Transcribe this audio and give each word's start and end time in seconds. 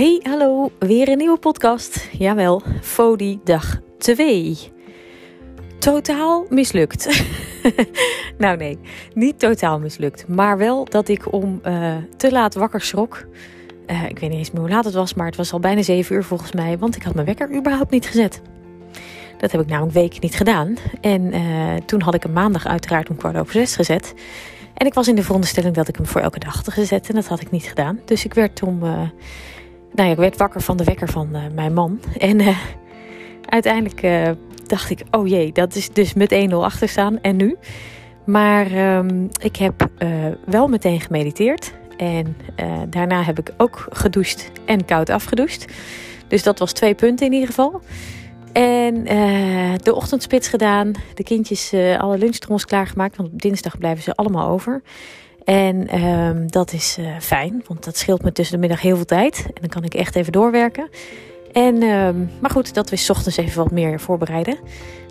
Hey, 0.00 0.20
hallo, 0.22 0.70
weer 0.78 1.08
een 1.08 1.18
nieuwe 1.18 1.38
podcast. 1.38 2.08
Jawel, 2.12 2.62
Fodi 2.82 3.40
dag 3.44 3.80
2. 3.98 4.58
Totaal 5.78 6.46
mislukt. 6.48 7.24
nou 8.38 8.56
nee, 8.56 8.78
niet 9.14 9.38
totaal 9.38 9.78
mislukt. 9.78 10.28
Maar 10.28 10.58
wel 10.58 10.84
dat 10.84 11.08
ik 11.08 11.32
om 11.32 11.60
uh, 11.66 11.96
te 12.16 12.32
laat 12.32 12.54
wakker 12.54 12.80
schrok. 12.80 13.26
Uh, 13.86 14.04
ik 14.08 14.18
weet 14.18 14.30
niet 14.30 14.38
eens 14.38 14.50
meer 14.50 14.60
hoe 14.60 14.70
laat 14.70 14.84
het 14.84 14.94
was, 14.94 15.14
maar 15.14 15.26
het 15.26 15.36
was 15.36 15.52
al 15.52 15.60
bijna 15.60 15.82
7 15.82 16.16
uur 16.16 16.24
volgens 16.24 16.52
mij. 16.52 16.78
Want 16.78 16.96
ik 16.96 17.02
had 17.02 17.14
mijn 17.14 17.26
wekker 17.26 17.56
überhaupt 17.56 17.90
niet 17.90 18.06
gezet. 18.06 18.42
Dat 19.38 19.52
heb 19.52 19.60
ik 19.60 19.68
namelijk 19.68 19.94
weken 19.94 20.20
niet 20.20 20.34
gedaan. 20.34 20.76
En 21.00 21.34
uh, 21.34 21.74
toen 21.86 22.00
had 22.00 22.14
ik 22.14 22.22
hem 22.22 22.32
maandag 22.32 22.66
uiteraard 22.66 23.10
om 23.10 23.16
kwart 23.16 23.36
over 23.36 23.52
zes 23.52 23.74
gezet. 23.76 24.14
En 24.74 24.86
ik 24.86 24.94
was 24.94 25.08
in 25.08 25.14
de 25.14 25.22
veronderstelling 25.22 25.74
dat 25.74 25.88
ik 25.88 25.96
hem 25.96 26.06
voor 26.06 26.20
elke 26.20 26.38
dag 26.38 26.54
had 26.54 26.72
gezet. 26.72 27.08
En 27.08 27.14
dat 27.14 27.26
had 27.26 27.40
ik 27.40 27.50
niet 27.50 27.64
gedaan. 27.64 28.00
Dus 28.04 28.24
ik 28.24 28.34
werd 28.34 28.62
om 28.62 28.82
nou 29.92 30.10
ik 30.10 30.16
werd 30.16 30.36
wakker 30.36 30.60
van 30.60 30.76
de 30.76 30.84
wekker 30.84 31.08
van 31.08 31.28
uh, 31.32 31.42
mijn 31.54 31.74
man. 31.74 32.00
En 32.18 32.40
uh, 32.40 32.58
uiteindelijk 33.44 34.02
uh, 34.02 34.30
dacht 34.66 34.90
ik, 34.90 35.02
oh 35.10 35.26
jee, 35.26 35.52
dat 35.52 35.74
is 35.74 35.92
dus 35.92 36.14
met 36.14 36.48
1-0 36.50 36.54
achter 36.54 36.88
staan. 36.88 37.20
En 37.20 37.36
nu? 37.36 37.56
Maar 38.24 38.96
um, 38.96 39.28
ik 39.42 39.56
heb 39.56 39.88
wel 40.46 40.68
meteen 40.68 41.00
gemediteerd. 41.00 41.72
En 41.96 42.36
daarna 42.88 43.22
heb 43.22 43.38
ik 43.38 43.52
ook 43.56 43.86
gedoucht 43.90 44.50
en 44.64 44.84
koud 44.84 45.10
afgedoucht. 45.10 45.64
Dus 46.28 46.42
dat 46.42 46.58
was 46.58 46.72
twee 46.72 46.94
punten 46.94 47.26
in 47.26 47.32
ieder 47.32 47.48
geval. 47.48 47.80
En 48.52 49.04
de 49.76 49.94
ochtendspits 49.94 50.48
gedaan. 50.48 50.92
De 51.14 51.22
kindjes 51.22 51.74
alle 51.98 52.18
lunchtrommels 52.18 52.64
klaargemaakt. 52.64 53.16
Want 53.16 53.32
op 53.32 53.42
dinsdag 53.42 53.78
blijven 53.78 54.02
ze 54.02 54.14
allemaal 54.14 54.48
over. 54.48 54.82
En 55.50 56.02
um, 56.02 56.50
dat 56.50 56.72
is 56.72 56.96
uh, 57.00 57.06
fijn, 57.20 57.62
want 57.66 57.84
dat 57.84 57.96
scheelt 57.96 58.22
me 58.22 58.32
tussen 58.32 58.54
de 58.54 58.60
middag 58.60 58.80
heel 58.80 58.96
veel 58.96 59.04
tijd. 59.04 59.44
En 59.46 59.60
dan 59.60 59.68
kan 59.68 59.84
ik 59.84 59.94
echt 59.94 60.16
even 60.16 60.32
doorwerken. 60.32 60.88
En, 61.52 61.82
um, 61.82 62.30
maar 62.40 62.50
goed, 62.50 62.74
dat 62.74 62.90
we 62.90 62.96
s 62.96 63.10
ochtends 63.10 63.36
even 63.36 63.62
wat 63.62 63.70
meer 63.70 64.00
voorbereiden. 64.00 64.58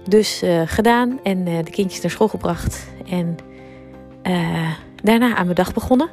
Dus 0.08 0.44
uh, 0.44 0.62
gedaan 0.66 1.20
en 1.24 1.48
uh, 1.48 1.58
de 1.64 1.72
kindjes 1.72 2.02
naar 2.02 2.12
school 2.12 2.28
gebracht. 2.28 2.88
En 3.10 3.36
daarna 5.04 5.36
aan 5.36 5.44
mijn 5.44 5.56
dag 5.56 5.74
begonnen. 5.74 6.10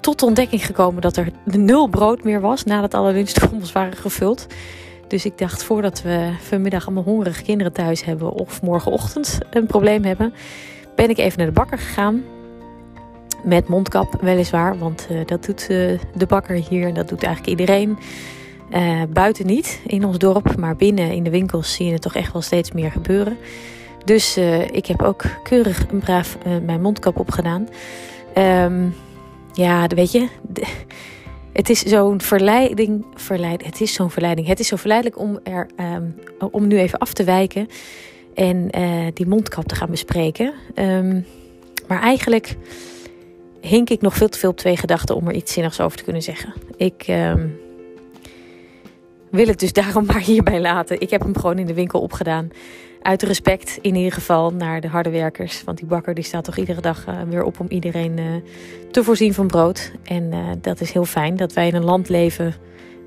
tot 0.00 0.18
de 0.18 0.26
ontdekking 0.26 0.66
gekomen 0.66 1.02
dat 1.02 1.16
er 1.16 1.28
nul 1.44 1.86
brood 1.86 2.24
meer 2.24 2.40
was 2.40 2.64
nadat 2.64 2.94
alle 2.94 3.12
lunchtrommels 3.12 3.72
waren 3.72 3.96
gevuld. 3.96 4.46
Dus 5.08 5.24
ik 5.24 5.38
dacht, 5.38 5.62
voordat 5.62 6.02
we 6.02 6.30
vanmiddag 6.40 6.86
allemaal 6.86 7.04
hongerige 7.04 7.42
kinderen 7.42 7.72
thuis 7.72 8.04
hebben 8.04 8.32
of 8.32 8.62
morgenochtend 8.62 9.38
een 9.50 9.66
probleem 9.66 10.04
hebben, 10.04 10.34
ben 10.94 11.10
ik 11.10 11.18
even 11.18 11.38
naar 11.38 11.46
de 11.46 11.52
bakker 11.52 11.78
gegaan. 11.78 12.22
Met 13.44 13.68
mondkap 13.68 14.20
weliswaar, 14.20 14.78
want 14.78 15.06
uh, 15.10 15.20
dat 15.26 15.44
doet 15.44 15.66
uh, 15.70 15.98
de 16.14 16.26
bakker 16.26 16.56
hier 16.68 16.86
en 16.86 16.94
dat 16.94 17.08
doet 17.08 17.22
eigenlijk 17.22 17.60
iedereen. 17.60 17.98
Uh, 18.74 19.02
buiten 19.08 19.46
niet 19.46 19.80
in 19.86 20.04
ons 20.04 20.18
dorp, 20.18 20.56
maar 20.56 20.76
binnen 20.76 21.12
in 21.12 21.22
de 21.22 21.30
winkels 21.30 21.74
zie 21.74 21.86
je 21.86 21.92
het 21.92 22.02
toch 22.02 22.14
echt 22.14 22.32
wel 22.32 22.42
steeds 22.42 22.72
meer 22.72 22.90
gebeuren. 22.90 23.36
Dus 24.04 24.36
ik 24.70 24.86
heb 24.86 25.02
ook 25.02 25.24
keurig 25.42 25.86
en 25.86 25.98
braaf 25.98 26.38
mijn 26.64 26.80
mondkap 26.80 27.18
opgedaan. 27.18 27.68
Um, 28.38 28.94
ja, 29.52 29.86
weet 29.86 30.12
je, 30.12 30.28
het 31.52 31.70
is 31.70 31.82
zo'n 31.82 32.20
verleiding, 32.20 33.04
verleid, 33.14 33.64
het 33.64 33.80
is 33.80 33.92
zo'n 33.92 34.10
verleiding. 34.10 34.46
Het 34.46 34.60
is 34.60 34.68
zo 34.68 34.76
verleidelijk 34.76 35.18
om, 35.18 35.38
er, 35.42 35.66
um, 35.96 36.14
om 36.50 36.66
nu 36.66 36.78
even 36.78 36.98
af 36.98 37.12
te 37.12 37.24
wijken 37.24 37.68
en 38.34 38.70
die 39.14 39.26
mondkap 39.26 39.64
te 39.64 39.74
gaan 39.74 39.90
bespreken. 39.90 40.52
Um, 40.74 41.26
maar 41.88 42.00
eigenlijk 42.00 42.56
hink 43.62 43.90
ik 43.90 44.00
nog 44.00 44.14
veel 44.14 44.28
te 44.28 44.38
veel 44.38 44.50
op 44.50 44.56
twee 44.56 44.76
gedachten 44.76 45.16
om 45.16 45.28
er 45.28 45.34
iets 45.34 45.52
zinnigs 45.52 45.80
over 45.80 45.98
te 45.98 46.04
kunnen 46.04 46.22
zeggen. 46.22 46.52
Ik 46.76 47.08
uh, 47.08 47.34
wil 49.30 49.46
het 49.46 49.60
dus 49.60 49.72
daarom 49.82 50.06
maar 50.06 50.20
hierbij 50.20 50.60
laten. 50.60 51.00
Ik 51.00 51.10
heb 51.10 51.22
hem 51.22 51.36
gewoon 51.36 51.58
in 51.58 51.66
de 51.66 51.74
winkel 51.74 52.00
opgedaan. 52.00 52.50
Uit 53.02 53.22
respect 53.22 53.78
in 53.80 53.94
ieder 53.94 54.12
geval 54.12 54.50
naar 54.50 54.80
de 54.80 54.88
harde 54.88 55.10
werkers. 55.10 55.64
Want 55.64 55.78
die 55.78 55.86
bakker 55.86 56.14
die 56.14 56.24
staat 56.24 56.44
toch 56.44 56.56
iedere 56.56 56.80
dag 56.80 57.06
uh, 57.08 57.14
weer 57.28 57.42
op 57.42 57.60
om 57.60 57.66
iedereen 57.68 58.18
uh, 58.18 58.24
te 58.90 59.04
voorzien 59.04 59.34
van 59.34 59.46
brood. 59.46 59.92
En 60.02 60.32
uh, 60.32 60.38
dat 60.60 60.80
is 60.80 60.92
heel 60.92 61.04
fijn 61.04 61.36
dat 61.36 61.52
wij 61.52 61.68
in 61.68 61.74
een 61.74 61.84
land 61.84 62.08
leven 62.08 62.54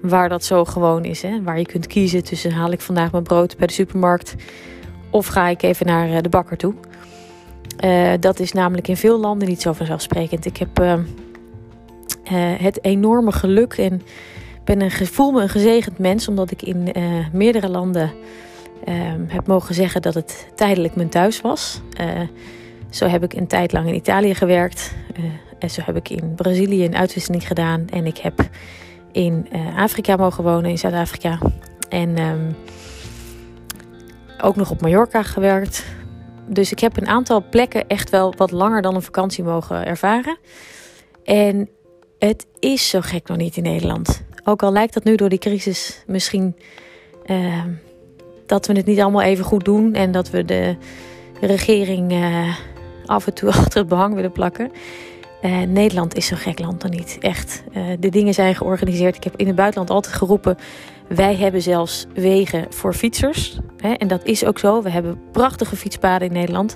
waar 0.02 0.30
dat 0.30 0.44
zo 0.44 0.66
gewoon 0.66 1.04
is. 1.06 1.22
Hè? 1.22 1.44
Waar 1.44 1.58
je 1.60 1.66
kunt 1.66 1.88
kiezen 1.88 2.24
tussen 2.24 2.52
haal 2.52 2.72
ik 2.72 2.82
vandaag 2.82 3.12
mijn 3.12 3.24
brood 3.24 3.58
bij 3.58 3.68
de 3.68 3.74
supermarkt... 3.74 4.36
of 5.10 5.28
ga 5.28 5.48
ik 5.48 5.62
even 5.62 5.86
naar 5.86 6.22
de 6.22 6.30
bakker 6.30 6.58
toe... 6.58 6.74
Uh, 7.84 8.12
dat 8.20 8.40
is 8.40 8.52
namelijk 8.52 8.88
in 8.88 8.98
veel 8.98 9.20
landen 9.20 9.48
niet 9.48 9.62
zo 9.62 9.74
vanzelfsprekend. 9.74 10.46
Ik 10.46 10.58
heb 10.58 10.80
uh, 10.80 10.94
uh, 10.94 11.00
het 12.60 12.84
enorme 12.84 13.32
geluk 13.32 13.74
en 13.74 14.02
ben 14.64 14.82
een 14.82 14.92
me 15.34 15.42
een 15.42 15.50
gezegend 15.50 15.98
mens, 15.98 16.28
omdat 16.28 16.52
ik 16.52 16.62
in 16.62 16.92
meerdere 17.32 17.70
landen 17.70 18.12
ehm, 18.86 19.22
heb 19.28 19.48
mogen 19.48 19.76
zeggen 19.76 20.02
dat 20.02 20.14
het 20.14 20.48
tijdelijk 20.56 20.96
mijn 20.96 21.10
thuis 21.10 21.42
was. 21.42 21.82
zo 22.90 23.08
heb 23.08 23.24
ik 23.24 23.34
een 23.34 23.48
tijd 23.48 23.72
lang 23.72 23.88
in 23.88 23.96
Italië 23.96 24.34
gewerkt. 24.34 24.96
en 25.60 25.70
zo 25.70 25.82
heb 25.86 25.96
ik 25.96 26.10
in 26.10 26.36
Brazilië 26.36 26.86
een 26.86 26.96
uitwisseling 26.96 27.48
gedaan. 27.48 27.86
En 27.90 28.06
ik 28.06 28.18
heb 28.18 28.50
in 29.12 29.48
Afrika 29.76 30.16
mogen 30.16 30.44
wonen, 30.44 30.70
in 30.70 30.78
Zuid-Afrika. 30.78 31.40
En 31.90 32.18
um, 32.18 32.56
ook 34.42 34.56
nog 34.56 34.72
op 34.72 34.82
Mallorca 34.82 35.24
gewerkt 35.24 35.86
dus 36.48 36.72
ik 36.72 36.80
heb 36.80 36.98
een 36.98 37.08
aantal 37.08 37.44
plekken 37.50 37.88
echt 37.88 38.10
wel 38.10 38.34
wat 38.38 38.52
langer 38.52 38.82
dan 38.82 38.96
een 38.96 39.02
vakantie 39.02 39.44
mogen 39.44 39.86
ervaren. 39.86 40.38
En 41.24 41.70
het 42.20 42.46
is 42.60 42.90
zo 42.90 43.02
gek 43.02 43.28
nog 43.28 43.38
niet 43.38 43.58
in 43.58 43.64
Nederland. 43.64 44.24
Ook 44.44 44.64
al 44.64 44.72
lijkt 44.72 44.94
dat 44.94 45.04
nu 45.04 45.16
door 45.16 45.30
die 45.30 45.40
crisis 45.40 46.04
misschien 46.08 46.56
uh, 47.26 47.64
dat 48.46 48.68
we 48.68 48.74
het 48.74 48.86
niet 48.86 49.00
allemaal 49.00 49.22
even 49.22 49.46
goed 49.46 49.66
doen 49.66 49.94
en 49.94 50.12
dat 50.12 50.30
we 50.30 50.46
de 50.46 50.78
regering 51.42 52.12
uh, 52.12 52.56
af 53.06 53.28
en 53.28 53.34
toe 53.34 53.50
achter 53.54 53.80
het 53.80 53.88
behang 53.88 54.16
willen 54.16 54.32
plakken. 54.32 54.72
Uh, 55.42 55.62
Nederland 55.62 56.16
is 56.16 56.28
zo'n 56.28 56.38
gek 56.38 56.60
land 56.60 56.84
nog 56.84 56.92
niet. 56.92 57.18
Echt. 57.20 57.64
Uh, 57.74 57.84
de 58.00 58.10
dingen 58.10 58.34
zijn 58.34 58.56
georganiseerd. 58.56 59.16
Ik 59.16 59.24
heb 59.24 59.36
in 59.36 59.48
het 59.48 59.56
buitenland 59.56 59.90
altijd 59.90 60.16
geroepen. 60.16 60.58
Wij 61.08 61.36
hebben 61.36 61.62
zelfs 61.62 62.06
wegen 62.14 62.66
voor 62.70 62.94
fietsers. 62.94 63.58
Hè, 63.78 63.92
en 63.92 64.08
dat 64.08 64.24
is 64.24 64.46
ook 64.46 64.60
zo. 64.60 64.82
We 64.82 64.90
hebben 64.90 65.20
prachtige 65.32 65.76
fietspaden 65.76 66.28
in 66.28 66.34
Nederland. 66.34 66.76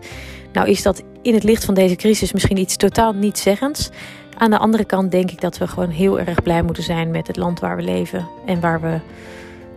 Nou 0.54 0.70
is 0.70 0.82
dat 0.82 1.04
in 1.22 1.34
het 1.34 1.44
licht 1.44 1.66
van 1.66 1.74
deze 1.74 1.96
crisis 1.96 2.34
misschien 2.34 2.58
iets 2.58 2.76
totaal 2.76 3.14
niet 3.14 3.38
zeggends. 3.38 3.90
Aan 4.38 4.50
de 4.50 4.58
andere 4.58 4.86
kant 4.86 5.12
denk 5.12 5.32
ik 5.32 5.42
dat 5.42 5.58
we 5.58 5.68
gewoon 5.68 5.90
heel 5.90 6.20
erg 6.20 6.44
blij 6.44 6.62
moeten 6.62 6.84
zijn 6.84 7.12
met 7.12 7.28
het 7.28 7.38
land 7.38 7.60
waar 7.60 7.76
we 7.76 7.82
leven. 7.82 8.28
En 8.46 8.60
waar 8.60 8.82
we 8.82 9.00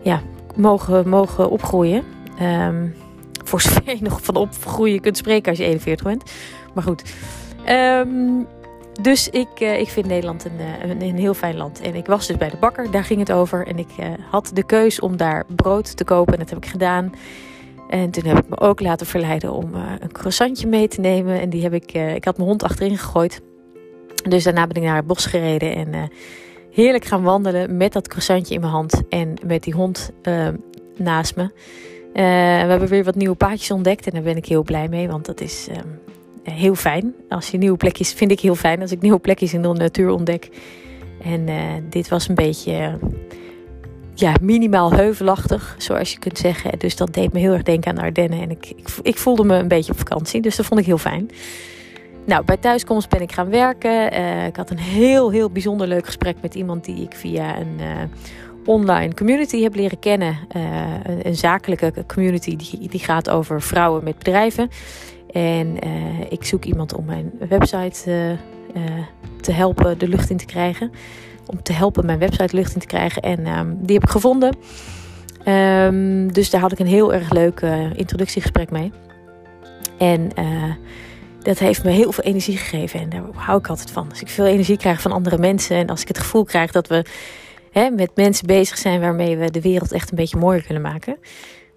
ja, 0.03 0.21
mogen, 0.57 1.09
mogen 1.09 1.51
opgroeien. 1.51 2.03
Um, 2.43 2.95
voor 3.45 3.61
zover 3.61 3.97
je 3.97 4.03
nog 4.03 4.23
van 4.23 4.35
opgroeien 4.35 5.01
kunt 5.01 5.17
spreken 5.17 5.49
als 5.49 5.59
je 5.59 5.65
41 5.65 6.07
bent. 6.07 6.33
Maar 6.75 6.85
goed. 6.85 7.15
Um, 7.69 8.47
dus 9.01 9.29
ik, 9.29 9.61
uh, 9.61 9.81
ik 9.81 9.89
vind 9.89 10.07
Nederland 10.07 10.45
een, 10.45 10.59
uh, 10.59 10.91
een, 10.91 11.03
een, 11.03 11.19
heel 11.19 11.35
fijn 11.35 11.57
land. 11.57 11.81
En 11.81 11.95
ik 11.95 12.07
was 12.07 12.27
dus 12.27 12.37
bij 12.37 12.51
de 12.51 12.57
bakker, 12.57 12.91
daar 12.91 13.05
ging 13.05 13.21
het 13.21 13.33
over. 13.33 13.67
En 13.67 13.79
ik 13.79 13.89
uh, 14.01 14.07
had 14.31 14.51
de 14.55 14.65
keus 14.65 15.01
om 15.01 15.17
daar 15.17 15.45
brood 15.57 15.97
te 15.97 16.05
kopen 16.05 16.33
en 16.33 16.39
dat 16.39 16.51
heb 16.51 16.59
ik 16.65 16.71
gedaan. 16.71 17.13
En 17.89 18.11
toen 18.11 18.25
heb 18.25 18.39
ik 18.39 18.49
me 18.49 18.61
ook 18.61 18.81
laten 18.81 19.07
verleiden 19.07 19.53
om 19.53 19.75
een 19.75 20.13
croissantje 20.13 20.67
mee 20.67 20.89
te 20.89 21.01
nemen. 21.01 21.41
En 21.41 21.51
die 21.51 21.63
heb 21.63 21.73
ik, 21.73 21.93
ik 21.93 22.25
had 22.25 22.37
mijn 22.37 22.49
hond 22.49 22.63
achterin 22.63 22.99
gegooid. 22.99 23.41
Dus 24.29 24.45
daarna 24.45 24.67
ben 24.67 24.77
ik 24.77 24.83
naar 24.83 24.97
het 24.97 25.07
bos 25.07 25.27
gereden 25.27 25.75
en 25.75 26.11
heerlijk 26.71 27.05
gaan 27.05 27.23
wandelen 27.23 27.77
met 27.77 27.93
dat 27.93 28.09
croissantje 28.09 28.55
in 28.55 28.61
mijn 28.61 28.73
hand. 28.73 29.03
En 29.09 29.35
met 29.47 29.63
die 29.63 29.75
hond 29.75 30.11
naast 30.97 31.37
me. 31.37 31.51
we 32.13 32.21
hebben 32.69 32.89
weer 32.89 33.05
wat 33.05 33.15
nieuwe 33.15 33.35
paadjes 33.37 33.71
ontdekt 33.71 34.07
en 34.07 34.13
daar 34.13 34.23
ben 34.23 34.37
ik 34.37 34.47
heel 34.47 34.63
blij 34.63 34.89
mee. 34.89 35.09
Want 35.09 35.27
dat 35.27 35.41
is 35.41 35.69
um, 35.71 35.77
eh, 35.77 35.83
heel 36.43 36.75
fijn. 36.75 37.15
Als 37.29 37.51
je 37.51 37.59
nieuwe 37.59 37.77
plekjes, 37.77 38.13
vind 38.13 38.31
ik 38.31 38.41
heel 38.41 38.55
fijn 38.55 38.81
als 38.81 38.93
ik 38.93 39.01
nieuwe 39.01 39.19
plekjes 39.19 39.55
in 39.55 39.63
de 39.63 39.69
natuur 39.69 40.11
ontdek. 40.11 40.49
En 41.25 41.49
uh, 41.49 41.57
dit 41.91 42.09
was 42.09 42.29
een 42.29 42.35
beetje, 42.35 42.99
ja, 44.15 44.35
minimaal 44.41 44.93
heuvelachtig, 44.93 45.75
zoals 45.79 46.13
je 46.13 46.19
kunt 46.19 46.39
zeggen. 46.39 46.79
Dus 46.79 46.97
dat 46.97 47.15
deed 47.15 47.33
me 47.33 47.39
heel 47.39 47.53
erg 47.53 47.63
denken 47.63 47.91
aan 47.91 47.97
de 47.97 48.03
Ardennen. 48.03 48.41
En 48.41 48.51
ik, 48.51 48.73
ik, 49.03 49.19
voelde 49.19 49.45
me 49.45 49.57
een 49.57 49.69
beetje 49.69 49.93
op 49.93 49.99
vakantie, 49.99 50.41
dus 50.41 50.57
dat 50.57 50.67
vond 50.67 50.81
ik 50.81 50.87
heel 50.87 50.99
fijn. 50.99 51.31
Nou, 52.27 52.45
bij 52.45 52.57
thuiskomst 52.57 53.09
ben 53.09 53.21
ik 53.21 53.33
gaan 53.33 53.49
werken. 53.49 54.21
Uh, 54.21 54.47
ik 54.47 54.57
had 54.57 54.71
een 54.71 54.79
heel, 54.79 55.31
heel 55.31 55.51
bijzonder 55.51 55.87
leuk 55.87 56.07
gesprek 56.07 56.37
met 56.43 56.55
iemand 56.55 56.85
die 56.85 57.03
ik 57.03 57.15
via 57.15 57.59
een 57.59 57.81
online 58.65 59.15
community 59.15 59.63
heb 59.63 59.75
leren 59.75 59.99
kennen. 59.99 60.39
een, 60.49 61.27
een, 61.27 61.37
zakelijke 61.37 62.05
community 62.07 62.57
die, 62.57 62.89
die 62.89 63.01
gaat 63.01 63.31
over 63.31 63.63
vrouwen 63.63 64.05
met 64.05 64.19
bedrijven. 64.19 64.71
En 65.33 65.87
uh, 65.87 66.21
ik 66.29 66.45
zoek 66.45 66.65
iemand 66.65 66.95
om 66.95 67.05
mijn 67.05 67.33
website 67.49 68.11
uh, 68.11 68.31
uh, 68.31 68.37
te 69.41 69.53
helpen 69.53 69.99
de 69.99 70.09
lucht 70.09 70.31
in 70.31 70.37
te 70.37 70.45
krijgen. 70.45 70.91
Om 71.47 71.63
te 71.63 71.73
helpen 71.73 72.07
mijn 72.07 72.19
website 72.19 72.57
lucht 72.57 72.75
in 72.75 72.81
te 72.81 72.87
krijgen. 72.87 73.23
En 73.23 73.59
um, 73.59 73.77
die 73.81 73.95
heb 73.95 74.05
ik 74.05 74.11
gevonden. 74.11 74.57
Um, 75.49 76.33
dus 76.33 76.51
daar 76.51 76.61
had 76.61 76.73
ik 76.73 76.79
een 76.79 76.87
heel 76.87 77.15
erg 77.15 77.31
leuk 77.31 77.61
introductiegesprek 77.95 78.71
mee. 78.71 78.93
En 79.99 80.31
dat 81.43 81.59
heeft 81.59 81.85
me 81.85 81.91
heel 81.91 82.13
veel 82.13 82.25
energie 82.25 82.57
gegeven. 82.57 83.01
En 83.01 83.09
daar 83.09 83.23
hou 83.35 83.59
ik 83.59 83.67
altijd 83.67 83.91
van. 83.91 84.09
Als 84.11 84.21
ik 84.21 84.29
veel 84.29 84.47
energie 84.47 84.77
krijg 84.77 85.01
van 85.01 85.13
andere 85.13 85.39
mensen. 85.39 85.77
En 85.77 85.89
als 85.89 86.03
ik 86.03 86.09
het 86.09 86.19
gevoel 86.19 86.45
krijg 86.45 86.73
dat 86.73 86.89
we 86.89 87.05
hè, 87.73 87.91
met 87.91 88.11
mensen 88.15 88.47
bezig 88.47 88.79
zijn 88.79 89.01
waarmee 89.01 89.37
we 89.37 89.51
de 89.51 89.61
wereld 89.61 89.93
echt 89.93 90.11
een 90.11 90.17
beetje 90.17 90.39
mooier 90.39 90.63
kunnen 90.63 90.83
maken. 90.83 91.17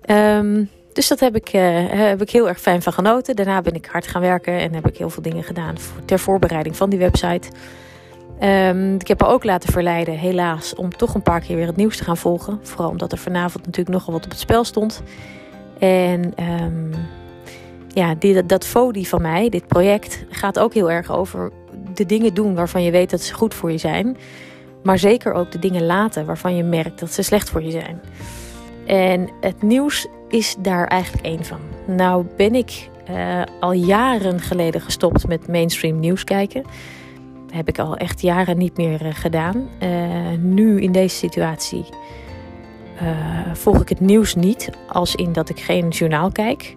Ehm, 0.02 0.64
dus 0.96 1.08
dat 1.08 1.20
heb 1.20 1.36
ik, 1.36 1.54
uh, 1.54 1.62
heb 1.90 2.22
ik 2.22 2.30
heel 2.30 2.48
erg 2.48 2.60
fijn 2.60 2.82
van 2.82 2.94
genoten. 2.94 3.36
Daarna 3.36 3.62
ben 3.62 3.74
ik 3.74 3.86
hard 3.86 4.08
gaan 4.08 4.22
werken 4.22 4.54
en 4.54 4.74
heb 4.74 4.88
ik 4.88 4.98
heel 4.98 5.10
veel 5.10 5.24
dingen 5.24 5.44
gedaan 5.44 5.76
ter 6.06 6.20
voorbereiding 6.20 6.76
van 6.76 6.90
die 6.90 7.00
website. 7.00 7.48
Um, 8.44 8.96
ik 8.96 9.08
heb 9.08 9.22
me 9.22 9.28
ook 9.28 9.44
laten 9.44 9.72
verleiden, 9.72 10.18
helaas, 10.18 10.76
om 10.76 10.90
toch 10.90 11.14
een 11.16 11.22
paar 11.22 11.40
keer 11.40 11.56
weer 11.56 11.68
het 11.68 11.76
nieuws 11.76 11.98
te 11.98 12.04
gaan 12.04 12.18
volgen. 12.18 12.60
Vooral 12.62 12.90
omdat 12.90 13.12
er 13.12 13.18
vanavond 13.18 13.66
natuurlijk 13.66 13.96
nogal 13.96 14.14
wat 14.14 14.26
op 14.26 14.30
het 14.30 14.40
spel 14.40 14.64
stond. 14.64 15.04
En 15.80 16.34
um, 16.64 16.92
ja, 17.88 18.16
die, 18.16 18.46
dat 18.46 18.66
FODI 18.66 19.06
van 19.06 19.22
mij, 19.22 19.50
dit 19.50 19.68
project, 19.68 20.26
gaat 20.30 20.60
ook 20.60 20.74
heel 20.74 20.92
erg 20.92 21.12
over 21.12 21.52
de 21.94 22.06
dingen 22.06 22.34
doen 22.34 22.56
waarvan 22.56 22.84
je 22.84 22.92
weet 22.92 23.10
dat 23.10 23.22
ze 23.22 23.34
goed 23.34 23.54
voor 23.54 23.72
je 23.72 23.78
zijn. 23.78 24.18
Maar 24.84 25.00
zeker 25.00 25.34
ook 25.34 25.52
de 25.52 25.60
dingen 25.60 25.86
laten 25.86 26.26
waarvan 26.26 26.56
je 26.56 26.64
merkt 26.64 27.00
dat 27.00 27.12
ze 27.12 27.22
slecht 27.22 27.50
voor 27.50 27.64
je 27.64 27.72
zijn. 27.72 28.02
En 28.86 29.30
het 29.42 29.62
nieuws 29.62 30.08
is 30.36 30.56
daar 30.60 30.88
eigenlijk 30.88 31.26
één 31.26 31.46
van. 31.46 31.60
Nou 31.86 32.26
ben 32.38 32.56
ik 32.56 32.90
uh, 33.10 33.42
al 33.60 33.72
jaren 33.72 34.40
geleden 34.40 34.82
gestopt 34.82 35.28
met 35.28 35.48
mainstream 35.48 36.00
nieuws 36.00 36.24
kijken. 36.24 36.64
Dat 37.46 37.56
heb 37.56 37.68
ik 37.68 37.80
al 37.80 37.98
echt 37.98 38.22
jaren 38.22 38.58
niet 38.58 38.78
meer 38.78 39.06
uh, 39.06 39.14
gedaan. 39.14 39.70
Uh, 39.84 39.90
nu 40.40 40.82
in 40.82 40.92
deze 40.92 41.16
situatie 41.16 41.86
volg 43.54 43.82
ik 43.82 43.90
het 43.90 44.00
nieuws 44.00 44.36
niet, 44.36 44.70
als 44.88 45.16
in 45.16 45.34
dat 45.34 45.50
ik 45.50 45.60
geen 45.60 45.88
journaal 45.90 46.32
kijk. 46.32 46.76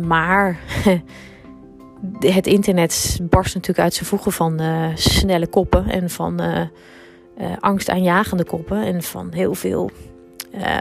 maar 0.00 0.58
het 2.36 2.46
internet 2.46 3.18
barst 3.22 3.54
natuurlijk 3.54 3.84
uit 3.84 3.94
zijn 3.94 4.06
voegen 4.06 4.32
van 4.32 4.60
snelle 4.94 5.46
koppen 5.46 5.88
en 5.88 6.10
van 6.10 6.40
angstaanjagende 7.60 8.44
koppen 8.44 8.82
en 8.82 9.02
van 9.02 9.32
heel 9.32 9.54
veel 9.54 9.90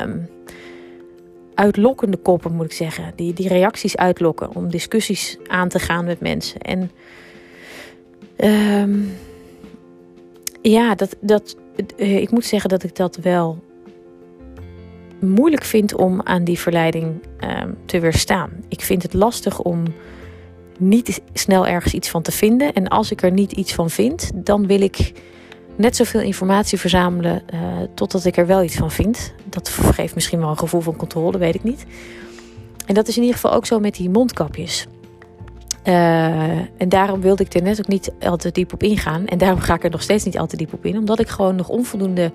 um, 0.03 0.29
uitlokkende 1.57 2.18
koppen, 2.18 2.54
moet 2.54 2.65
ik 2.65 2.71
zeggen. 2.71 3.13
Die, 3.15 3.33
die 3.33 3.48
reacties 3.48 3.98
uitlokken 3.98 4.56
om 4.56 4.69
discussies 4.69 5.38
aan 5.48 5.69
te 5.69 5.80
gaan 5.80 6.06
met 6.06 6.19
mensen. 6.19 6.62
En 6.62 6.92
um, 8.81 9.18
ja, 10.62 10.95
dat, 10.95 11.15
dat, 11.21 11.56
uh, 11.98 12.18
ik 12.18 12.31
moet 12.31 12.45
zeggen 12.45 12.69
dat 12.69 12.83
ik 12.83 12.95
dat 12.95 13.15
wel 13.15 13.63
moeilijk 15.19 15.63
vind 15.63 15.95
om 15.95 16.21
aan 16.21 16.44
die 16.44 16.59
verleiding 16.59 17.21
um, 17.62 17.77
te 17.86 18.00
weerstaan. 18.00 18.50
Ik 18.68 18.81
vind 18.81 19.03
het 19.03 19.13
lastig 19.13 19.60
om 19.60 19.83
niet 20.80 21.21
snel 21.33 21.68
ergens 21.68 21.94
iets 21.94 22.10
van 22.10 22.21
te 22.21 22.31
vinden. 22.31 22.74
En 22.74 22.88
als 22.88 23.12
ik 23.12 23.21
er 23.21 23.31
niet 23.31 23.51
iets 23.51 23.74
van 23.74 23.89
vind, 23.89 24.31
dan 24.33 24.68
wil 24.68 24.81
ik 24.81 25.13
net 25.77 25.95
zoveel 25.95 26.21
informatie 26.21 26.79
verzamelen 26.79 27.44
uh, 27.53 27.59
totdat 27.94 28.25
ik 28.25 28.38
er 28.38 28.47
wel 28.47 28.63
iets 28.63 28.75
van 28.75 28.91
vind. 28.91 29.33
Dat 29.45 29.69
geeft 29.69 30.15
misschien 30.15 30.39
wel 30.39 30.50
een 30.50 30.57
gevoel 30.57 30.81
van 30.81 30.95
controle, 30.95 31.38
weet 31.38 31.56
ik 31.56 31.63
niet. 31.63 31.85
En 32.85 32.94
dat 32.94 33.07
is 33.07 33.15
in 33.15 33.21
ieder 33.21 33.39
geval 33.39 33.53
ook 33.53 33.65
zo 33.65 33.79
met 33.79 33.95
die 33.95 34.09
mondkapjes. 34.09 34.88
Uh, 35.83 35.94
en 36.57 36.89
daarom 36.89 37.21
wilde 37.21 37.44
ik 37.44 37.53
er 37.53 37.62
net 37.62 37.79
ook 37.79 37.88
niet 37.88 38.12
al 38.19 38.38
te 38.38 38.51
diep 38.51 38.74
op 38.74 38.83
ingaan. 38.83 39.25
En 39.25 39.38
daarom 39.38 39.59
ga 39.59 39.74
ik 39.74 39.83
er 39.83 39.89
nog 39.89 40.01
steeds 40.01 40.24
niet 40.24 40.38
al 40.38 40.47
te 40.47 40.57
diep 40.57 40.74
op 40.74 40.85
in. 40.85 40.97
Omdat 40.97 41.19
ik 41.19 41.27
gewoon 41.27 41.56
nog 41.56 41.69
onvoldoende 41.69 42.31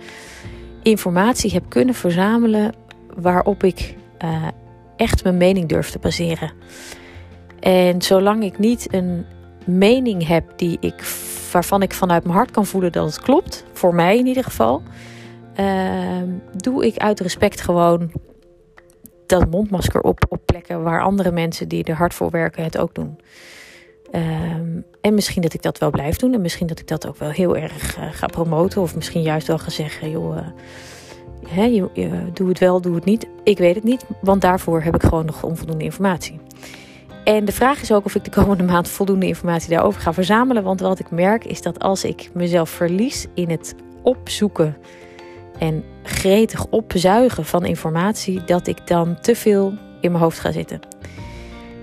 informatie 0.82 1.50
heb 1.50 1.64
kunnen 1.68 1.94
verzamelen 1.94 2.74
waarop 3.16 3.64
ik 3.64 3.94
uh, 4.24 4.46
echt 4.96 5.22
mijn 5.22 5.36
mening 5.36 5.68
durf 5.68 5.90
te 5.90 5.98
baseren. 5.98 6.52
En 7.60 8.02
zolang 8.02 8.44
ik 8.44 8.58
niet 8.58 8.94
een 8.94 9.24
mening 9.66 10.26
heb 10.26 10.44
die 10.56 10.76
ik 10.80 11.04
waarvan 11.52 11.82
ik 11.82 11.92
vanuit 11.92 12.24
mijn 12.24 12.36
hart 12.36 12.50
kan 12.50 12.66
voelen 12.66 12.92
dat 12.92 13.06
het 13.06 13.20
klopt, 13.20 13.64
voor 13.72 13.94
mij 13.94 14.18
in 14.18 14.26
ieder 14.26 14.44
geval, 14.44 14.82
uh, 15.60 16.22
doe 16.56 16.86
ik 16.86 16.96
uit 16.96 17.20
respect 17.20 17.60
gewoon 17.60 18.12
dat 19.26 19.50
mondmasker 19.50 20.00
op 20.00 20.24
op 20.28 20.40
plekken 20.44 20.82
waar 20.82 21.02
andere 21.02 21.30
mensen 21.30 21.68
die 21.68 21.84
er 21.84 21.96
hard 21.96 22.14
voor 22.14 22.30
werken 22.30 22.64
het 22.64 22.78
ook 22.78 22.94
doen. 22.94 23.18
Um, 24.14 24.84
en 25.00 25.14
misschien 25.14 25.42
dat 25.42 25.54
ik 25.54 25.62
dat 25.62 25.78
wel 25.78 25.90
blijf 25.90 26.16
doen 26.16 26.34
en 26.34 26.40
misschien 26.40 26.66
dat 26.66 26.78
ik 26.78 26.88
dat 26.88 27.06
ook 27.06 27.16
wel 27.16 27.30
heel 27.30 27.56
erg 27.56 27.98
uh, 27.98 28.04
ga 28.10 28.26
promoten 28.26 28.82
of 28.82 28.94
misschien 28.94 29.22
juist 29.22 29.46
wel 29.46 29.58
ga 29.58 29.70
zeggen, 29.70 30.10
joh, 30.10 30.36
uh, 30.36 30.46
hè, 31.48 31.64
je, 31.64 32.30
doe 32.32 32.48
het 32.48 32.58
wel, 32.58 32.80
doe 32.80 32.94
het 32.94 33.04
niet. 33.04 33.26
Ik 33.42 33.58
weet 33.58 33.74
het 33.74 33.84
niet, 33.84 34.04
want 34.20 34.40
daarvoor 34.40 34.82
heb 34.82 34.94
ik 34.94 35.02
gewoon 35.02 35.26
nog 35.26 35.42
onvoldoende 35.42 35.84
informatie. 35.84 36.40
En 37.24 37.44
de 37.44 37.52
vraag 37.52 37.80
is 37.80 37.92
ook 37.92 38.04
of 38.04 38.14
ik 38.14 38.24
de 38.24 38.30
komende 38.30 38.62
maand 38.62 38.88
voldoende 38.88 39.26
informatie 39.26 39.70
daarover 39.70 40.00
ga 40.00 40.12
verzamelen. 40.12 40.62
Want 40.62 40.80
wat 40.80 40.98
ik 40.98 41.10
merk 41.10 41.44
is 41.44 41.62
dat 41.62 41.78
als 41.78 42.04
ik 42.04 42.30
mezelf 42.34 42.70
verlies 42.70 43.26
in 43.34 43.50
het 43.50 43.74
opzoeken 44.02 44.76
en 45.58 45.84
gretig 46.02 46.66
opzuigen 46.66 47.44
van 47.44 47.64
informatie, 47.64 48.44
dat 48.44 48.66
ik 48.66 48.86
dan 48.86 49.20
te 49.20 49.34
veel 49.34 49.72
in 50.00 50.10
mijn 50.10 50.22
hoofd 50.22 50.38
ga 50.38 50.52
zitten. 50.52 50.80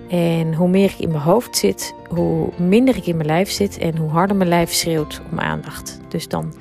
En 0.09 0.53
hoe 0.53 0.69
meer 0.69 0.89
ik 0.89 0.99
in 0.99 1.09
mijn 1.09 1.23
hoofd 1.23 1.57
zit, 1.57 1.93
hoe 2.07 2.49
minder 2.57 2.95
ik 2.95 3.05
in 3.05 3.15
mijn 3.15 3.27
lijf 3.27 3.51
zit 3.51 3.77
en 3.77 3.97
hoe 3.97 4.09
harder 4.09 4.35
mijn 4.35 4.49
lijf 4.49 4.73
schreeuwt 4.73 5.21
om 5.31 5.39
aandacht. 5.39 5.99
Dus 6.07 6.27
dan 6.27 6.53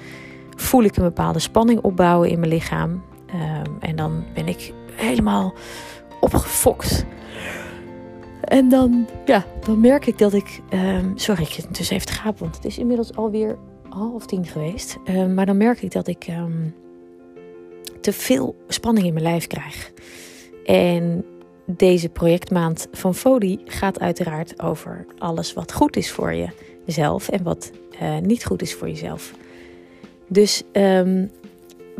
voel 0.57 0.83
ik 0.83 0.97
een 0.97 1.03
bepaalde 1.03 1.39
spanning 1.39 1.81
opbouwen 1.81 2.29
in 2.29 2.39
mijn 2.39 2.53
lichaam. 2.53 3.03
Um, 3.35 3.77
en 3.81 3.97
dan 3.97 4.25
ben 4.35 4.49
ik 4.49 4.73
helemaal 4.93 5.55
opgefokt. 6.21 7.07
En 8.41 8.69
dan, 8.69 9.07
ja, 9.25 9.45
dan 9.65 9.81
merk 9.81 10.07
ik 10.07 10.19
dat 10.19 10.33
ik. 10.33 10.61
Um, 10.75 11.13
sorry, 11.15 11.43
ik 11.43 11.49
zit 11.49 11.77
dus 11.77 11.91
even 11.91 12.07
te 12.07 12.13
gapen, 12.13 12.41
want 12.41 12.57
het 12.57 12.65
is 12.65 12.79
inmiddels 12.79 13.15
alweer 13.15 13.59
half 13.89 14.27
tien 14.27 14.47
geweest. 14.47 14.97
Um, 15.09 15.35
maar 15.35 15.47
dan 15.47 15.57
merk 15.57 15.83
ik 15.83 15.93
dat 15.93 16.07
ik 16.07 16.27
um, 16.29 16.75
te 18.01 18.13
veel 18.13 18.57
spanning 18.69 19.07
in 19.07 19.13
mijn 19.13 19.25
lijf 19.25 19.47
krijg. 19.47 19.93
En 20.65 21.25
deze 21.67 22.09
projectmaand 22.09 22.89
van 22.93 23.15
Fodi 23.15 23.61
gaat 23.65 24.01
uiteraard 24.01 24.63
over 24.63 25.07
alles 25.19 25.53
wat 25.53 25.73
goed 25.73 25.97
is 25.97 26.11
voor 26.11 26.35
jezelf 26.85 27.29
en 27.29 27.43
wat 27.43 27.71
uh, 28.03 28.19
niet 28.19 28.45
goed 28.45 28.63
is 28.63 28.75
voor 28.75 28.89
jezelf. 28.89 29.35
Dus 30.29 30.63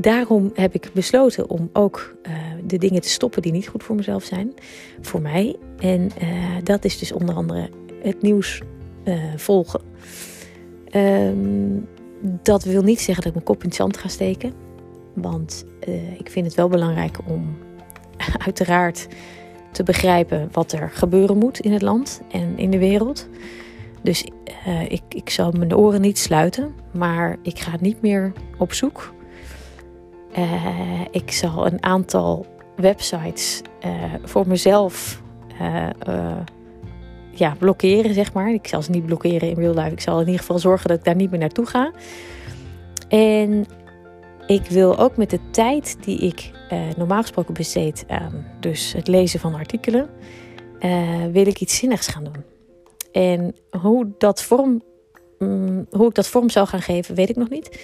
daarom 0.01 0.51
heb 0.55 0.75
ik 0.75 0.91
besloten 0.93 1.51
om 1.51 1.71
ook 1.73 2.15
uh, 2.23 2.33
de 2.65 2.79
dingen 2.79 3.03
te 3.03 3.09
stoppen 3.09 3.43
die 3.43 3.53
niet 3.53 3.69
goed 3.69 3.83
voor 3.83 3.97
mezelf 3.97 4.25
zijn. 4.25 4.55
Voor 5.01 5.23
mij. 5.23 5.57
En 5.79 6.11
uh, 6.23 6.29
dat 6.63 6.85
is 6.85 6.99
dus 6.99 7.13
onder 7.13 7.35
andere 7.35 7.69
het 8.03 8.23
nieuws 8.23 8.63
uh, 9.05 9.23
volgen. 9.37 9.81
Um, 10.95 11.89
dat 12.43 12.65
wil 12.65 12.83
niet 12.83 13.01
zeggen 13.01 13.17
dat 13.17 13.27
ik 13.27 13.33
mijn 13.33 13.45
kop 13.45 13.63
in 13.63 13.69
het 13.69 13.77
zand 13.77 13.97
ga 13.97 14.09
steken. 14.09 14.53
Want 15.15 15.65
ik 16.19 16.31
vind 16.31 16.47
het 16.47 16.55
wel 16.55 16.69
belangrijk 16.69 17.19
om 17.27 17.57
uiteraard 18.47 19.07
te 19.73 19.83
begrijpen 19.83 20.49
wat 20.53 20.73
er 20.73 20.91
gebeuren 20.91 21.39
moet 21.39 21.61
in 21.61 21.73
het 21.73 21.83
land 21.83 22.21
en 22.31 22.59
in 22.59 22.71
de 22.71 22.79
wereld. 22.79 23.29
Dus 24.03 24.29
ik, 24.89 25.03
ik 25.09 25.31
zal 25.31 25.53
mijn 25.53 25.77
oren 25.77 26.01
niet 26.01 26.19
sluiten. 26.19 26.75
Maar 26.93 27.37
ik 27.43 27.59
ga 27.59 27.77
niet 27.81 28.03
meer 28.03 28.33
op 28.59 28.73
zoek 28.73 29.13
uh, 30.37 31.01
ik 31.11 31.31
zal 31.33 31.67
een 31.67 31.83
aantal 31.83 32.47
websites 32.77 33.63
uh, 33.87 33.93
voor 34.25 34.49
mezelf 34.49 35.23
uh, 35.61 36.37
ja, 37.31 37.55
blokkeren, 37.59 38.15
zeg 38.15 38.33
maar. 38.33 38.53
Ik 38.53 38.67
zal 38.67 38.83
ze 38.83 38.91
niet 38.91 39.07
blokkeren 39.07 39.49
in 39.49 39.55
real 39.55 39.75
life. 39.75 39.93
Ik 39.93 40.01
zal 40.01 40.21
in 40.21 40.27
ieder 40.27 40.41
geval 40.41 40.59
zorgen 40.59 40.89
dat 40.89 40.99
ik 40.99 41.05
daar 41.05 41.15
niet 41.15 41.31
meer 41.31 41.41
naartoe 41.41 41.67
ga. 41.67 41.93
En 43.09 43.67
ik 44.47 44.67
wil 44.67 44.99
ook 44.99 45.17
met 45.17 45.31
de 45.31 45.41
tijd 45.51 45.97
die 46.01 46.19
ik 46.19 46.51
normaal 46.97 47.21
gesproken 47.21 47.55
besteed 47.55 48.05
aan 48.09 48.47
dus 48.61 48.93
het 48.93 49.09
lezen 49.09 49.41
van 49.41 49.55
artikelen, 49.55 50.09
wil 51.33 51.47
ik 51.47 51.61
iets 51.61 51.77
zinnigs 51.77 52.07
gaan 52.07 52.25
doen. 52.25 52.45
En 53.13 53.55
hoe, 53.81 54.09
dat 54.19 54.43
vorm, 54.43 54.83
um, 55.39 55.87
hoe 55.91 56.09
ik 56.09 56.15
dat 56.15 56.27
vorm 56.27 56.51
zal 56.51 56.67
gaan 56.67 56.83
geven, 56.83 57.15
weet 57.15 57.29
ik 57.29 57.37
nog 57.37 57.49
niet. 57.49 57.81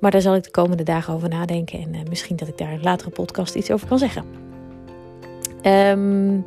Maar 0.00 0.10
daar 0.10 0.20
zal 0.20 0.34
ik 0.34 0.42
de 0.42 0.50
komende 0.50 0.82
dagen 0.82 1.14
over 1.14 1.28
nadenken. 1.28 1.80
En 1.80 1.94
uh, 1.94 2.00
misschien 2.08 2.36
dat 2.36 2.48
ik 2.48 2.58
daar 2.58 2.72
een 2.72 2.82
latere 2.82 3.10
podcast 3.10 3.54
iets 3.54 3.70
over 3.70 3.88
kan 3.88 3.98
zeggen. 3.98 4.24
Um, 5.62 6.44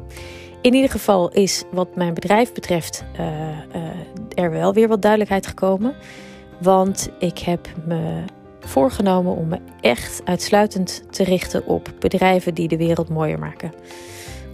in 0.62 0.74
ieder 0.74 0.90
geval 0.90 1.32
is 1.32 1.64
wat 1.72 1.96
mijn 1.96 2.14
bedrijf 2.14 2.54
betreft 2.54 3.04
uh, 3.20 3.20
uh, 3.20 3.90
er 4.34 4.52
wel 4.52 4.74
weer 4.74 4.88
wat 4.88 5.02
duidelijkheid 5.02 5.48
gekomen. 5.48 5.96
Want 6.62 7.10
ik 7.20 7.38
heb 7.38 7.68
me 7.86 8.24
voorgenomen 8.60 9.36
om 9.36 9.48
me 9.48 9.60
echt 9.82 10.22
uitsluitend 10.26 11.04
te 11.10 11.24
richten 11.24 11.66
op 11.66 11.92
bedrijven 12.00 12.54
die 12.54 12.68
de 12.68 12.78
wereld 12.78 13.10
mooier 13.10 13.40
maken. 13.40 13.74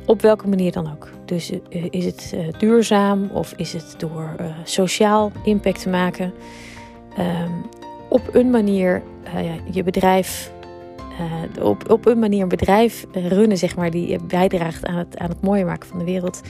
Op 0.05 0.21
welke 0.21 0.47
manier 0.47 0.71
dan 0.71 0.91
ook. 0.91 1.09
Dus 1.25 1.51
is 1.69 2.05
het 2.05 2.35
duurzaam 2.57 3.29
of 3.33 3.53
is 3.55 3.73
het 3.73 3.95
door 3.97 4.35
sociaal 4.63 5.31
impact 5.43 5.81
te 5.81 5.89
maken? 5.89 6.33
Um, 7.19 7.78
op 8.09 8.29
een 8.31 8.49
manier 8.49 9.01
uh, 9.35 9.51
je 9.71 9.83
bedrijf, 9.83 10.51
uh, 11.57 11.65
op, 11.65 11.91
op 11.91 12.05
een 12.05 12.19
manier 12.19 12.41
een 12.41 12.47
bedrijf 12.47 13.05
runnen, 13.11 13.57
zeg 13.57 13.75
maar, 13.75 13.91
die 13.91 14.23
bijdraagt 14.23 14.85
aan 14.85 14.97
het, 14.97 15.17
aan 15.17 15.29
het 15.29 15.41
mooier 15.41 15.65
maken 15.65 15.89
van 15.89 15.99
de 15.99 16.05
wereld. 16.05 16.41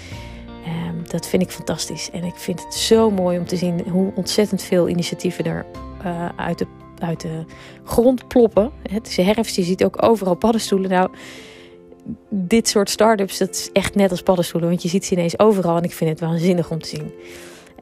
Ehm, 0.65 1.09
dat 1.09 1.27
vind 1.27 1.41
ik 1.41 1.49
fantastisch. 1.49 2.09
En 2.11 2.23
ik 2.23 2.35
vind 2.35 2.63
het 2.63 2.73
zo 2.73 3.11
mooi 3.11 3.37
om 3.37 3.45
te 3.45 3.55
zien 3.55 3.83
hoe 3.89 4.11
ontzettend 4.15 4.61
veel 4.61 4.89
initiatieven 4.89 5.45
er 5.45 5.65
uh, 6.05 6.29
uit, 6.35 6.57
de, 6.57 6.65
uit 6.99 7.21
de 7.21 7.43
grond 7.83 8.27
ploppen. 8.27 8.71
Het 8.91 9.07
is 9.07 9.17
herfst, 9.17 9.55
je 9.55 9.63
ziet 9.63 9.83
ook 9.83 10.03
overal 10.03 10.35
paddenstoelen. 10.35 10.89
Nou, 10.89 11.09
dit 12.29 12.67
soort 12.67 12.89
start-ups, 12.89 13.37
dat 13.37 13.49
is 13.49 13.69
echt 13.73 13.95
net 13.95 14.11
als 14.11 14.21
paddenstoelen. 14.21 14.69
Want 14.69 14.81
je 14.81 14.89
ziet 14.89 15.05
ze 15.05 15.13
ineens 15.13 15.39
overal 15.39 15.77
en 15.77 15.83
ik 15.83 15.93
vind 15.93 16.09
het 16.09 16.19
waanzinnig 16.19 16.71
om 16.71 16.79
te 16.79 16.87
zien. 16.87 17.11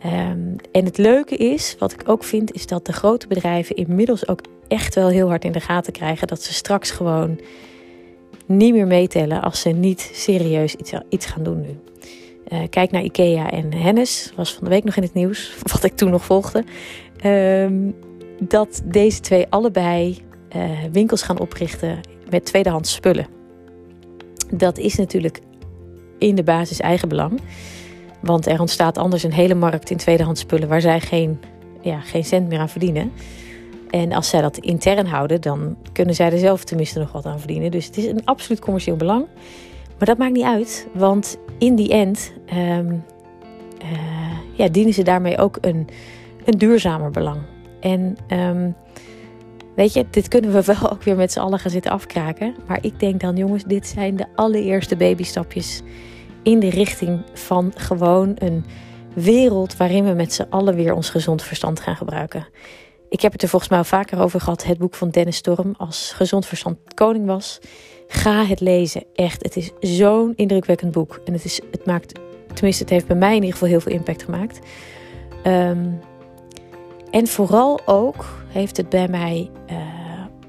Um, 0.06 0.56
en 0.72 0.86
het 0.86 0.98
leuke 0.98 1.36
is, 1.36 1.76
wat 1.80 1.92
ik 1.92 2.02
ook 2.06 2.24
vind, 2.24 2.54
is 2.54 2.68
dat 2.68 2.86
de 2.86 2.94
grote 2.94 3.28
bedrijven 3.28 3.76
inmiddels 3.76 4.28
ook 4.28 4.42
echt 4.68 4.96
wel 4.96 5.08
heel 5.08 5.28
hard 5.28 5.44
in 5.44 5.52
de 5.52 5.60
gaten 5.60 5.94
krijgen 5.94 6.28
dat 6.28 6.42
ze 6.42 6.54
straks 6.54 6.92
gewoon 6.92 7.40
niet 8.46 8.74
meer 8.74 8.88
meetellen 8.88 9.42
als 9.42 9.62
ze 9.62 9.70
niet 9.70 10.10
serieus 10.14 10.76
iets, 10.76 10.94
iets 11.10 11.26
gaan 11.26 11.44
doen 11.44 11.62
nu. 11.62 11.80
Uh, 12.52 12.60
kijk 12.70 12.92
naar 12.92 13.04
IKEA 13.04 13.52
en 13.52 13.74
Hennis, 13.74 14.32
was 14.36 14.54
van 14.54 14.64
de 14.64 14.70
week 14.70 14.84
nog 14.84 14.96
in 14.96 15.04
het 15.04 15.14
nieuws, 15.14 15.56
wat 15.74 15.84
ik 15.84 15.96
toen 15.96 16.10
nog 16.10 16.26
volgde. 16.26 16.64
Um, 17.26 17.96
dat 18.40 18.82
deze 18.86 19.20
twee 19.20 19.46
allebei 19.50 20.18
uh, 20.56 20.72
winkels 20.92 21.22
gaan 21.22 21.40
oprichten 21.40 22.00
met 22.30 22.46
tweedehands 22.46 22.94
spullen. 22.94 23.28
Dat 24.54 24.78
is 24.78 24.96
natuurlijk 24.96 25.40
in 26.18 26.36
de 26.36 26.44
basis 26.44 26.80
eigen 26.80 27.10
belang. 27.10 27.40
Want 28.28 28.48
er 28.48 28.60
ontstaat 28.60 28.98
anders 28.98 29.24
een 29.24 29.34
hele 29.34 29.56
markt 29.56 29.90
in 29.90 29.98
tweedehands 29.98 30.42
spullen 30.42 30.68
waar 30.68 30.82
zij 30.82 31.00
geen, 31.00 31.40
ja, 31.82 32.00
geen 32.00 32.26
cent 32.26 32.48
meer 32.48 32.60
aan 32.60 32.70
verdienen. 32.70 33.12
En 33.90 34.12
als 34.12 34.30
zij 34.30 34.42
dat 34.42 34.58
intern 34.58 35.06
houden, 35.06 35.42
dan 35.42 35.78
kunnen 35.94 36.16
zij 36.16 36.32
er 36.32 36.38
zelf 36.38 36.64
tenminste 36.64 37.00
nog 37.00 37.12
wat 37.12 37.26
aan 37.26 37.40
verdienen. 37.40 37.72
Dus 37.72 37.86
het 37.86 37.98
is 37.98 38.06
een 38.06 38.26
absoluut 38.26 38.60
commercieel 38.60 38.96
belang. 38.96 39.26
Maar 39.98 40.08
dat 40.08 40.18
maakt 40.18 40.34
niet 40.34 40.44
uit, 40.44 40.88
want 40.94 41.38
in 41.58 41.76
die 41.76 41.90
end 41.90 42.34
um, 42.54 43.04
uh, 43.84 44.38
ja, 44.54 44.68
dienen 44.68 44.94
ze 44.94 45.04
daarmee 45.04 45.38
ook 45.38 45.58
een, 45.62 45.88
een 46.46 46.58
duurzamer 46.58 47.12
belang. 47.12 47.38
En 47.80 48.18
um, 48.28 48.76
weet 49.76 49.94
je, 49.94 50.06
dit 50.10 50.28
kunnen 50.28 50.52
we 50.52 50.64
wel 50.74 50.92
ook 50.92 51.04
weer 51.04 51.16
met 51.16 51.32
z'n 51.32 51.40
allen 51.40 51.60
gaan 51.60 51.72
zitten 51.72 51.92
afkraken. 51.92 52.56
Maar 52.68 52.80
ik 52.82 53.00
denk 53.00 53.20
dan, 53.20 53.36
jongens, 53.36 53.64
dit 53.64 53.88
zijn 53.88 54.16
de 54.16 54.26
allereerste 54.36 54.96
babystapjes 54.96 55.82
in 56.44 56.60
de 56.60 56.70
richting 56.70 57.22
van 57.34 57.72
gewoon 57.76 58.32
een 58.36 58.66
wereld 59.14 59.78
waarin 59.78 60.06
we 60.06 60.14
met 60.14 60.34
z'n 60.34 60.46
allen 60.50 60.76
weer 60.76 60.94
ons 60.94 61.10
gezond 61.10 61.44
verstand 61.44 61.80
gaan 61.80 61.96
gebruiken. 61.96 62.48
Ik 63.10 63.22
heb 63.22 63.32
het 63.32 63.42
er 63.42 63.50
volgens 63.50 63.72
mij 63.72 63.80
al 63.80 63.86
vaker 63.86 64.20
over 64.20 64.40
gehad, 64.40 64.64
het 64.64 64.78
boek 64.78 64.96
van 64.96 65.10
Dennis 65.10 65.36
Storm, 65.36 65.74
als 65.78 66.12
gezond 66.16 66.46
verstand 66.46 66.78
koning 66.94 67.26
was. 67.26 67.60
Ga 68.08 68.46
het 68.46 68.60
lezen, 68.60 69.04
echt. 69.16 69.44
Het 69.44 69.56
is 69.56 69.72
zo'n 69.80 70.34
indrukwekkend 70.36 70.92
boek. 70.92 71.22
En 71.26 71.34
het, 71.34 71.46
is, 71.46 71.62
het 71.72 71.86
maakt, 71.86 72.20
tenminste, 72.54 72.84
het 72.84 72.92
heeft 72.92 73.08
bij 73.08 73.16
mij 73.16 73.30
in 73.30 73.36
ieder 73.36 73.52
geval 73.52 73.68
heel 73.68 73.80
veel 73.80 73.92
impact 73.92 74.24
gemaakt. 74.24 74.60
Um, 75.44 76.00
en 77.12 77.28
vooral 77.28 77.80
ook 77.86 78.26
heeft 78.48 78.78
het 78.78 78.90
bij 78.90 79.08
mij 79.08 79.50
uh, 79.72 79.78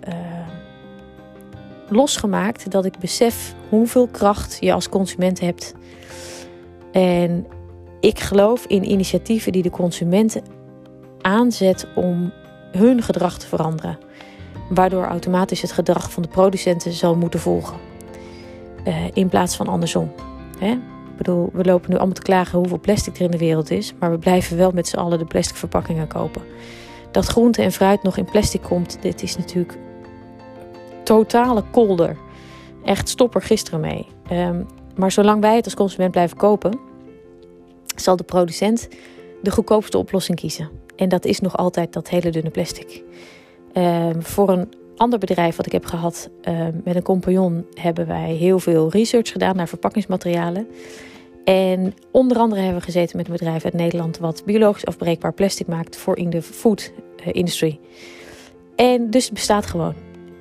uh, 0.08 0.14
losgemaakt 1.88 2.70
dat 2.70 2.84
ik 2.84 2.98
besef 2.98 3.54
hoeveel 3.68 4.06
kracht 4.06 4.56
je 4.60 4.72
als 4.72 4.88
consument 4.88 5.40
hebt. 5.40 5.74
En 6.92 7.46
ik 8.00 8.20
geloof 8.20 8.64
in 8.66 8.90
initiatieven 8.90 9.52
die 9.52 9.62
de 9.62 9.70
consumenten 9.70 10.42
aanzet 11.20 11.86
om 11.94 12.32
hun 12.72 13.02
gedrag 13.02 13.38
te 13.38 13.46
veranderen. 13.46 13.98
Waardoor 14.70 15.04
automatisch 15.04 15.62
het 15.62 15.72
gedrag 15.72 16.12
van 16.12 16.22
de 16.22 16.28
producenten 16.28 16.92
zal 16.92 17.16
moeten 17.16 17.40
volgen. 17.40 17.76
Uh, 18.86 18.94
in 19.12 19.28
plaats 19.28 19.56
van 19.56 19.68
andersom. 19.68 20.12
Hè? 20.58 20.70
Ik 20.70 21.16
bedoel, 21.16 21.50
we 21.52 21.64
lopen 21.64 21.90
nu 21.90 21.96
allemaal 21.96 22.14
te 22.14 22.22
klagen 22.22 22.58
hoeveel 22.58 22.80
plastic 22.80 23.16
er 23.16 23.24
in 23.24 23.30
de 23.30 23.38
wereld 23.38 23.70
is. 23.70 23.94
Maar 23.98 24.10
we 24.10 24.18
blijven 24.18 24.56
wel 24.56 24.70
met 24.70 24.88
z'n 24.88 24.96
allen 24.96 25.18
de 25.18 25.24
plastic 25.24 25.56
verpakkingen 25.56 26.08
kopen. 26.08 26.42
Dat 27.10 27.26
groente 27.26 27.62
en 27.62 27.72
fruit 27.72 28.02
nog 28.02 28.16
in 28.16 28.24
plastic 28.24 28.62
komt, 28.62 28.98
dit 29.00 29.22
is 29.22 29.36
natuurlijk 29.36 29.78
totale 31.04 31.64
kolder. 31.70 32.16
Echt 32.84 33.08
stop 33.08 33.34
er 33.34 33.42
gisteren 33.42 33.80
mee. 33.80 34.06
Um, 34.32 34.66
maar 34.96 35.12
zolang 35.12 35.40
wij 35.40 35.56
het 35.56 35.64
als 35.64 35.74
consument 35.74 36.10
blijven 36.10 36.36
kopen, 36.36 36.78
zal 37.96 38.16
de 38.16 38.24
producent 38.24 38.88
de 39.42 39.50
goedkoopste 39.50 39.98
oplossing 39.98 40.38
kiezen. 40.38 40.70
En 40.96 41.08
dat 41.08 41.24
is 41.24 41.40
nog 41.40 41.56
altijd 41.56 41.92
dat 41.92 42.08
hele 42.08 42.30
dunne 42.30 42.50
plastic. 42.50 43.02
Um, 43.74 44.22
voor 44.22 44.48
een 44.48 44.68
ander 44.96 45.18
bedrijf 45.18 45.56
wat 45.56 45.66
ik 45.66 45.72
heb 45.72 45.84
gehad 45.84 46.30
um, 46.48 46.80
met 46.84 46.96
een 46.96 47.02
compagnon 47.02 47.66
hebben 47.74 48.06
wij 48.06 48.32
heel 48.32 48.58
veel 48.58 48.90
research 48.90 49.32
gedaan 49.32 49.56
naar 49.56 49.68
verpakkingsmaterialen. 49.68 50.66
En 51.44 51.94
onder 52.10 52.38
andere 52.38 52.60
hebben 52.60 52.78
we 52.78 52.84
gezeten 52.84 53.16
met 53.16 53.26
een 53.26 53.32
bedrijf 53.32 53.64
uit 53.64 53.74
Nederland 53.74 54.18
wat 54.18 54.42
biologisch 54.44 54.86
afbreekbaar 54.86 55.32
plastic 55.32 55.66
maakt 55.66 55.96
voor 55.96 56.18
in 56.18 56.30
de 56.30 56.42
food 56.42 56.92
eh, 57.16 57.26
industry. 57.32 57.80
En 58.76 59.10
dus 59.10 59.24
het 59.24 59.34
bestaat 59.34 59.66
gewoon. 59.66 59.94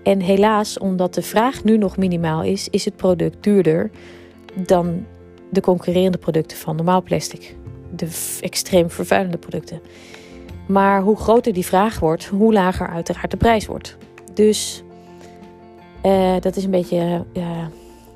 En 0.07 0.19
helaas, 0.19 0.77
omdat 0.77 1.13
de 1.13 1.21
vraag 1.21 1.63
nu 1.63 1.77
nog 1.77 1.97
minimaal 1.97 2.43
is, 2.43 2.67
is 2.69 2.85
het 2.85 2.95
product 2.95 3.43
duurder 3.43 3.91
dan 4.55 5.05
de 5.49 5.61
concurrerende 5.61 6.17
producten 6.17 6.57
van 6.57 6.75
normaal 6.75 7.01
plastic. 7.01 7.55
De 7.95 8.37
extreem 8.41 8.89
vervuilende 8.89 9.37
producten. 9.37 9.81
Maar 10.67 11.01
hoe 11.01 11.17
groter 11.17 11.53
die 11.53 11.65
vraag 11.65 11.99
wordt, 11.99 12.25
hoe 12.25 12.53
lager 12.53 12.89
uiteraard 12.89 13.31
de 13.31 13.37
prijs 13.37 13.65
wordt. 13.65 13.97
Dus 14.33 14.83
uh, 16.05 16.35
dat 16.39 16.55
is 16.55 16.63
een 16.63 16.71
beetje 16.71 17.25
uh, 17.33 17.65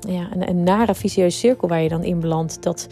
ja, 0.00 0.28
een, 0.32 0.48
een 0.48 0.62
nare 0.62 0.94
vicieuze 0.94 1.38
cirkel 1.38 1.68
waar 1.68 1.82
je 1.82 1.88
dan 1.88 2.04
in 2.04 2.20
belandt. 2.20 2.62
Dat 2.62 2.86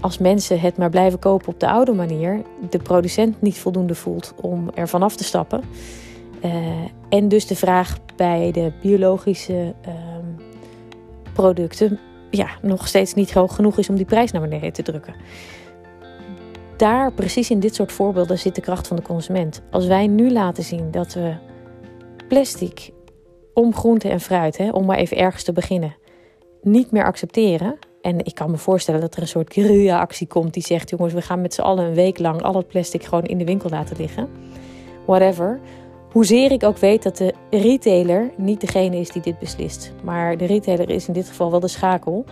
als 0.00 0.18
mensen 0.18 0.60
het 0.60 0.76
maar 0.76 0.90
blijven 0.90 1.18
kopen 1.18 1.48
op 1.48 1.60
de 1.60 1.68
oude 1.68 1.92
manier, 1.92 2.42
de 2.70 2.78
producent 2.78 3.40
niet 3.40 3.58
voldoende 3.58 3.94
voelt 3.94 4.34
om 4.40 4.70
er 4.74 4.88
vanaf 4.88 5.16
te 5.16 5.24
stappen. 5.24 5.62
Uh, 6.44 6.52
en 7.08 7.28
dus 7.28 7.46
de 7.46 7.56
vraag 7.56 7.98
bij 8.16 8.50
de 8.52 8.72
biologische 8.82 9.74
uh, 9.88 9.94
producten 11.32 11.98
ja, 12.30 12.48
nog 12.62 12.88
steeds 12.88 13.14
niet 13.14 13.32
hoog 13.32 13.54
genoeg 13.54 13.78
is 13.78 13.88
om 13.88 13.96
die 13.96 14.04
prijs 14.04 14.32
naar 14.32 14.42
beneden 14.42 14.72
te 14.72 14.82
drukken. 14.82 15.14
Daar, 16.76 17.12
precies 17.12 17.50
in 17.50 17.60
dit 17.60 17.74
soort 17.74 17.92
voorbeelden, 17.92 18.38
zit 18.38 18.54
de 18.54 18.60
kracht 18.60 18.86
van 18.86 18.96
de 18.96 19.02
consument. 19.02 19.62
Als 19.70 19.86
wij 19.86 20.06
nu 20.06 20.30
laten 20.30 20.64
zien 20.64 20.90
dat 20.90 21.14
we 21.14 21.34
plastic 22.28 22.90
om 23.54 23.74
groente 23.74 24.08
en 24.08 24.20
fruit, 24.20 24.56
hè, 24.56 24.70
om 24.70 24.86
maar 24.86 24.96
even 24.96 25.16
ergens 25.16 25.42
te 25.42 25.52
beginnen, 25.52 25.96
niet 26.62 26.90
meer 26.90 27.04
accepteren. 27.04 27.78
En 28.02 28.24
ik 28.24 28.34
kan 28.34 28.50
me 28.50 28.56
voorstellen 28.56 29.00
dat 29.00 29.14
er 29.16 29.22
een 29.22 29.28
soort 29.28 29.52
guerrilla-actie 29.52 30.26
komt 30.26 30.54
die 30.54 30.62
zegt: 30.62 30.90
jongens, 30.90 31.12
we 31.12 31.22
gaan 31.22 31.40
met 31.40 31.54
z'n 31.54 31.60
allen 31.60 31.84
een 31.84 31.94
week 31.94 32.18
lang 32.18 32.42
al 32.42 32.54
het 32.54 32.68
plastic 32.68 33.04
gewoon 33.04 33.24
in 33.24 33.38
de 33.38 33.44
winkel 33.44 33.70
laten 33.70 33.96
liggen. 33.96 34.28
Whatever. 35.06 35.60
Hoezeer 36.12 36.52
ik 36.52 36.62
ook 36.62 36.78
weet 36.78 37.02
dat 37.02 37.16
de 37.16 37.34
retailer 37.50 38.30
niet 38.36 38.60
degene 38.60 38.96
is 38.96 39.10
die 39.10 39.22
dit 39.22 39.38
beslist. 39.38 39.92
Maar 40.02 40.36
de 40.36 40.44
retailer 40.44 40.90
is 40.90 41.06
in 41.06 41.12
dit 41.12 41.28
geval 41.28 41.50
wel 41.50 41.60
de 41.60 41.68
schakel. 41.68 42.24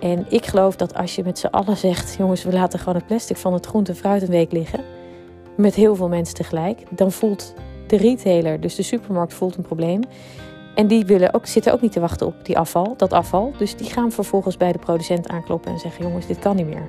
En 0.00 0.26
ik 0.28 0.46
geloof 0.46 0.76
dat 0.76 0.94
als 0.94 1.14
je 1.14 1.22
met 1.24 1.38
z'n 1.38 1.46
allen 1.46 1.76
zegt: 1.76 2.14
jongens, 2.18 2.44
we 2.44 2.52
laten 2.52 2.78
gewoon 2.78 2.94
het 2.94 3.06
plastic 3.06 3.36
van 3.36 3.52
het 3.52 3.66
groente 3.66 3.90
en 3.90 3.96
fruit 3.96 4.22
een 4.22 4.28
week 4.28 4.52
liggen. 4.52 4.84
Met 5.56 5.74
heel 5.74 5.94
veel 5.96 6.08
mensen 6.08 6.34
tegelijk. 6.34 6.82
Dan 6.90 7.12
voelt 7.12 7.54
de 7.86 7.96
retailer, 7.96 8.60
dus 8.60 8.74
de 8.74 8.82
supermarkt, 8.82 9.34
voelt 9.34 9.56
een 9.56 9.62
probleem. 9.62 10.00
En 10.74 10.86
die 10.86 11.04
willen 11.04 11.34
ook, 11.34 11.46
zitten 11.46 11.72
ook 11.72 11.80
niet 11.80 11.92
te 11.92 12.00
wachten 12.00 12.26
op 12.26 12.34
die 12.42 12.58
afval, 12.58 12.94
dat 12.96 13.12
afval. 13.12 13.52
Dus 13.58 13.76
die 13.76 13.90
gaan 13.90 14.12
vervolgens 14.12 14.56
bij 14.56 14.72
de 14.72 14.78
producent 14.78 15.28
aankloppen 15.28 15.72
en 15.72 15.78
zeggen: 15.78 16.04
jongens, 16.04 16.26
dit 16.26 16.38
kan 16.38 16.56
niet 16.56 16.66
meer. 16.66 16.88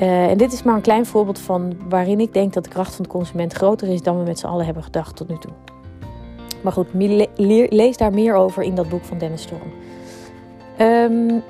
Uh, 0.00 0.30
en 0.30 0.38
dit 0.38 0.52
is 0.52 0.62
maar 0.62 0.74
een 0.74 0.80
klein 0.80 1.06
voorbeeld 1.06 1.38
van 1.38 1.76
waarin 1.88 2.20
ik 2.20 2.32
denk 2.32 2.52
dat 2.52 2.64
de 2.64 2.70
kracht 2.70 2.94
van 2.94 3.04
de 3.04 3.10
consument 3.10 3.52
groter 3.52 3.88
is 3.88 4.02
dan 4.02 4.18
we 4.18 4.24
met 4.24 4.38
z'n 4.38 4.46
allen 4.46 4.64
hebben 4.64 4.82
gedacht 4.82 5.16
tot 5.16 5.28
nu 5.28 5.38
toe. 5.38 5.52
Maar 6.62 6.72
goed, 6.72 6.86
lees 7.68 7.96
daar 7.96 8.12
meer 8.12 8.34
over 8.34 8.62
in 8.62 8.74
dat 8.74 8.88
boek 8.88 9.04
van 9.04 9.18
Dennis 9.18 9.42
Storm. 9.42 9.72
Um, 10.80 11.42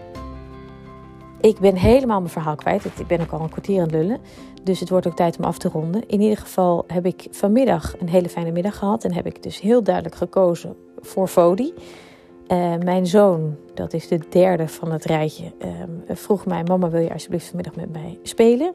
ik 1.40 1.58
ben 1.58 1.76
helemaal 1.76 2.18
mijn 2.18 2.32
verhaal 2.32 2.54
kwijt. 2.54 2.84
Ik 2.84 3.06
ben 3.06 3.20
ook 3.20 3.30
al 3.30 3.40
een 3.40 3.48
kwartier 3.48 3.76
aan 3.76 3.82
het 3.82 3.92
lullen. 3.92 4.18
Dus 4.62 4.80
het 4.80 4.88
wordt 4.88 5.06
ook 5.06 5.16
tijd 5.16 5.38
om 5.38 5.44
af 5.44 5.58
te 5.58 5.68
ronden. 5.68 6.08
In 6.08 6.20
ieder 6.20 6.38
geval 6.38 6.84
heb 6.86 7.06
ik 7.06 7.26
vanmiddag 7.30 7.94
een 7.98 8.08
hele 8.08 8.28
fijne 8.28 8.50
middag 8.50 8.78
gehad. 8.78 9.04
En 9.04 9.12
heb 9.12 9.26
ik 9.26 9.42
dus 9.42 9.60
heel 9.60 9.82
duidelijk 9.82 10.14
gekozen 10.14 10.76
voor 11.00 11.28
Fodi. 11.28 11.74
Uh, 12.48 12.74
mijn 12.84 13.06
zoon, 13.06 13.56
dat 13.74 13.92
is 13.92 14.08
de 14.08 14.20
derde 14.28 14.68
van 14.68 14.92
het 14.92 15.04
rijtje, 15.04 15.52
uh, 15.64 15.70
vroeg 16.08 16.46
mij: 16.46 16.62
Mama, 16.62 16.90
wil 16.90 17.00
je 17.00 17.12
alsjeblieft 17.12 17.46
vanmiddag 17.46 17.76
met 17.76 17.92
mij 17.92 18.18
spelen? 18.22 18.74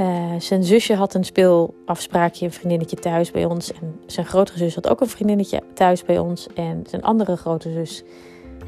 Uh, 0.00 0.32
zijn 0.38 0.64
zusje 0.64 0.94
had 0.94 1.14
een 1.14 1.24
speelafspraakje, 1.24 2.44
een 2.44 2.52
vriendinnetje 2.52 2.96
thuis 2.96 3.30
bij 3.30 3.44
ons. 3.44 3.72
En 3.72 4.00
zijn 4.06 4.26
grotere 4.26 4.58
zus 4.58 4.74
had 4.74 4.88
ook 4.88 5.00
een 5.00 5.08
vriendinnetje 5.08 5.62
thuis 5.74 6.04
bij 6.04 6.18
ons. 6.18 6.46
En 6.54 6.84
zijn 6.88 7.02
andere 7.02 7.36
grote 7.36 7.72
zus 7.72 8.04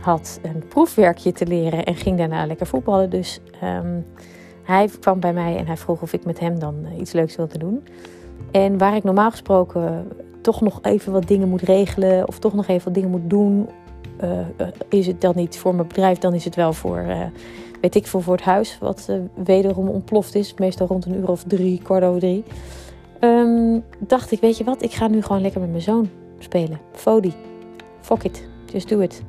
had 0.01 0.39
een 0.43 0.69
proefwerkje 0.69 1.33
te 1.33 1.47
leren 1.47 1.85
en 1.85 1.95
ging 1.95 2.19
daarna 2.19 2.47
lekker 2.47 2.67
voetballen. 2.67 3.11
Dus 3.11 3.41
um, 3.65 4.07
hij 4.63 4.89
kwam 5.01 5.21
bij 5.21 5.33
mij 5.33 5.57
en 5.57 5.67
hij 5.67 5.77
vroeg 5.77 6.03
of 6.03 6.13
ik 6.13 6.25
met 6.25 6.41
hem 6.41 6.59
dan 6.59 6.75
uh, 6.85 6.99
iets 6.99 7.13
leuks 7.13 7.37
wilde 7.37 7.59
doen. 7.59 7.85
En 8.51 8.79
waar 8.79 8.97
ik 8.97 9.05
normaal 9.05 9.31
gesproken 9.31 10.09
toch 10.41 10.61
nog 10.61 10.79
even 10.83 11.13
wat 11.13 11.29
dingen 11.29 11.49
moet 11.49 11.63
regelen 11.63 12.29
of 12.29 12.39
toch 12.39 12.55
nog 12.55 12.67
even 12.67 12.85
wat 12.85 12.95
dingen 12.95 13.11
moet 13.11 13.31
doen, 13.31 13.69
uh, 14.25 14.67
is 14.89 15.07
het 15.07 15.21
dan 15.21 15.33
niet 15.37 15.59
voor 15.59 15.75
mijn 15.75 15.89
bedrijf, 15.89 16.19
dan 16.19 16.35
is 16.35 16.45
het 16.45 16.55
wel 16.55 16.73
voor 16.73 17.05
weet 17.81 17.95
ik 17.95 18.07
veel, 18.07 18.21
voor 18.21 18.37
het 18.37 18.45
huis. 18.45 18.79
Wat 18.81 19.11
wederom 19.35 19.89
ontploft 19.89 20.35
is. 20.35 20.55
Meestal 20.55 20.87
rond 20.87 21.05
een 21.05 21.17
uur 21.17 21.29
of 21.29 21.43
drie, 21.43 21.81
kwart 21.83 22.05
over 22.05 22.21
drie. 22.21 22.45
Ehm, 23.21 23.79
dacht 23.99 24.33
ik, 24.33 24.41
weet 24.41 24.57
je 24.57 24.65
wat, 24.65 24.83
ik 24.83 24.93
ga 24.93 25.09
nu 25.09 25.23
gewoon 25.23 25.43
lekker 25.43 25.61
met 25.61 25.71
mijn 25.71 25.83
zoon 25.83 26.09
spelen. 26.39 26.81
Fodi. 26.93 27.35
Fuck 28.01 28.25
it. 28.25 28.49
Just 28.73 28.89
do 28.89 29.01
it. 29.01 29.23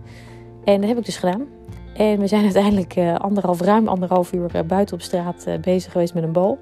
En 0.64 0.80
dat 0.80 0.90
heb 0.90 0.98
ik 0.98 1.06
dus 1.06 1.18
gedaan. 1.18 1.46
En 1.94 2.20
we 2.20 2.28
zijn 2.28 2.44
uiteindelijk 2.54 2.98
anderhalf, 3.18 3.62
ruim 3.62 3.88
anderhalf 3.88 4.34
uur 4.34 4.66
buiten 4.68 4.96
op 4.96 5.02
straat 5.02 5.46
bezig 5.62 5.92
geweest 5.92 6.14
met 6.14 6.24
een 6.24 6.32
bal. 6.32 6.58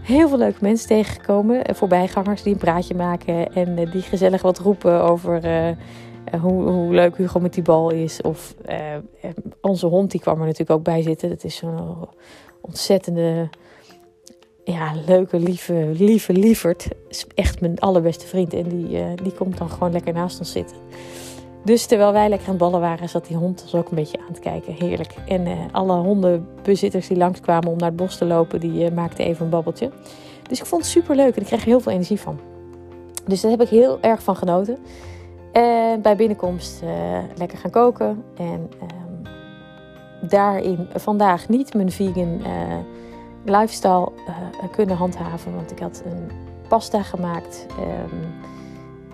Heel 0.00 0.28
veel 0.28 0.38
leuke 0.38 0.58
mensen 0.60 0.88
tegengekomen. 0.88 1.74
voorbijgangers 1.74 2.42
die 2.42 2.52
een 2.52 2.58
praatje 2.58 2.94
maken. 2.94 3.54
En 3.54 3.74
die 3.90 4.02
gezellig 4.02 4.42
wat 4.42 4.58
roepen 4.58 5.02
over 5.02 5.40
hoe, 6.40 6.62
hoe, 6.70 6.94
leuk 6.94 7.16
Hugo 7.16 7.40
met 7.40 7.54
die 7.54 7.62
bal 7.62 7.90
is. 7.90 8.20
Of 8.22 8.54
onze 9.60 9.86
hond, 9.86 10.10
die 10.10 10.20
kwam 10.20 10.34
er 10.34 10.44
natuurlijk 10.44 10.70
ook 10.70 10.84
bij 10.84 11.02
zitten. 11.02 11.28
Dat 11.28 11.44
is 11.44 11.56
zo'n 11.56 12.08
ontzettende 12.60 13.48
ja, 14.64 14.92
leuke, 15.06 15.38
lieve, 15.38 15.90
lieve 15.92 16.32
lieverd. 16.32 16.88
Is 17.08 17.26
echt 17.34 17.60
mijn 17.60 17.78
allerbeste 17.78 18.26
vriend. 18.26 18.54
En 18.54 18.68
die, 18.68 19.14
die 19.22 19.32
komt 19.32 19.58
dan 19.58 19.70
gewoon 19.70 19.92
lekker 19.92 20.12
naast 20.12 20.38
ons 20.38 20.52
zitten. 20.52 20.76
Dus 21.64 21.86
terwijl 21.86 22.12
wij 22.12 22.28
lekker 22.28 22.48
aan 22.48 22.56
ballen 22.56 22.80
waren, 22.80 23.08
zat 23.08 23.26
die 23.26 23.36
hond 23.36 23.62
ons 23.62 23.74
ook 23.74 23.88
een 23.88 23.96
beetje 23.96 24.18
aan 24.28 24.34
te 24.34 24.40
kijken. 24.40 24.74
Heerlijk. 24.74 25.14
En 25.26 25.46
alle 25.72 25.92
hondenbezitters 25.92 27.08
die 27.08 27.16
langskwamen 27.16 27.70
om 27.70 27.78
naar 27.78 27.88
het 27.88 27.96
bos 27.96 28.16
te 28.16 28.24
lopen, 28.24 28.60
die 28.60 28.90
maakten 28.90 29.24
even 29.24 29.44
een 29.44 29.50
babbeltje. 29.50 29.90
Dus 30.48 30.60
ik 30.60 30.66
vond 30.66 30.82
het 30.82 30.90
super 30.90 31.16
leuk 31.16 31.34
en 31.34 31.40
ik 31.40 31.46
kreeg 31.46 31.60
er 31.60 31.66
heel 31.66 31.80
veel 31.80 31.92
energie 31.92 32.20
van. 32.20 32.38
Dus 33.26 33.40
daar 33.40 33.50
heb 33.50 33.60
ik 33.60 33.68
heel 33.68 34.00
erg 34.00 34.22
van 34.22 34.36
genoten. 34.36 34.78
En 35.52 36.02
bij 36.02 36.16
binnenkomst 36.16 36.82
lekker 37.36 37.58
gaan 37.58 37.70
koken. 37.70 38.24
En 38.36 38.70
ehm, 38.80 39.34
daarin 40.28 40.88
vandaag 40.94 41.48
niet 41.48 41.74
mijn 41.74 41.90
vegan 41.90 42.40
lifestyle 43.44 44.12
uh, 44.28 44.70
kunnen 44.70 44.96
handhaven. 44.96 45.54
Want 45.54 45.70
ik 45.70 45.78
had 45.78 46.02
een 46.04 46.30
pasta 46.68 47.02
gemaakt 47.02 47.66
um, 47.80 48.32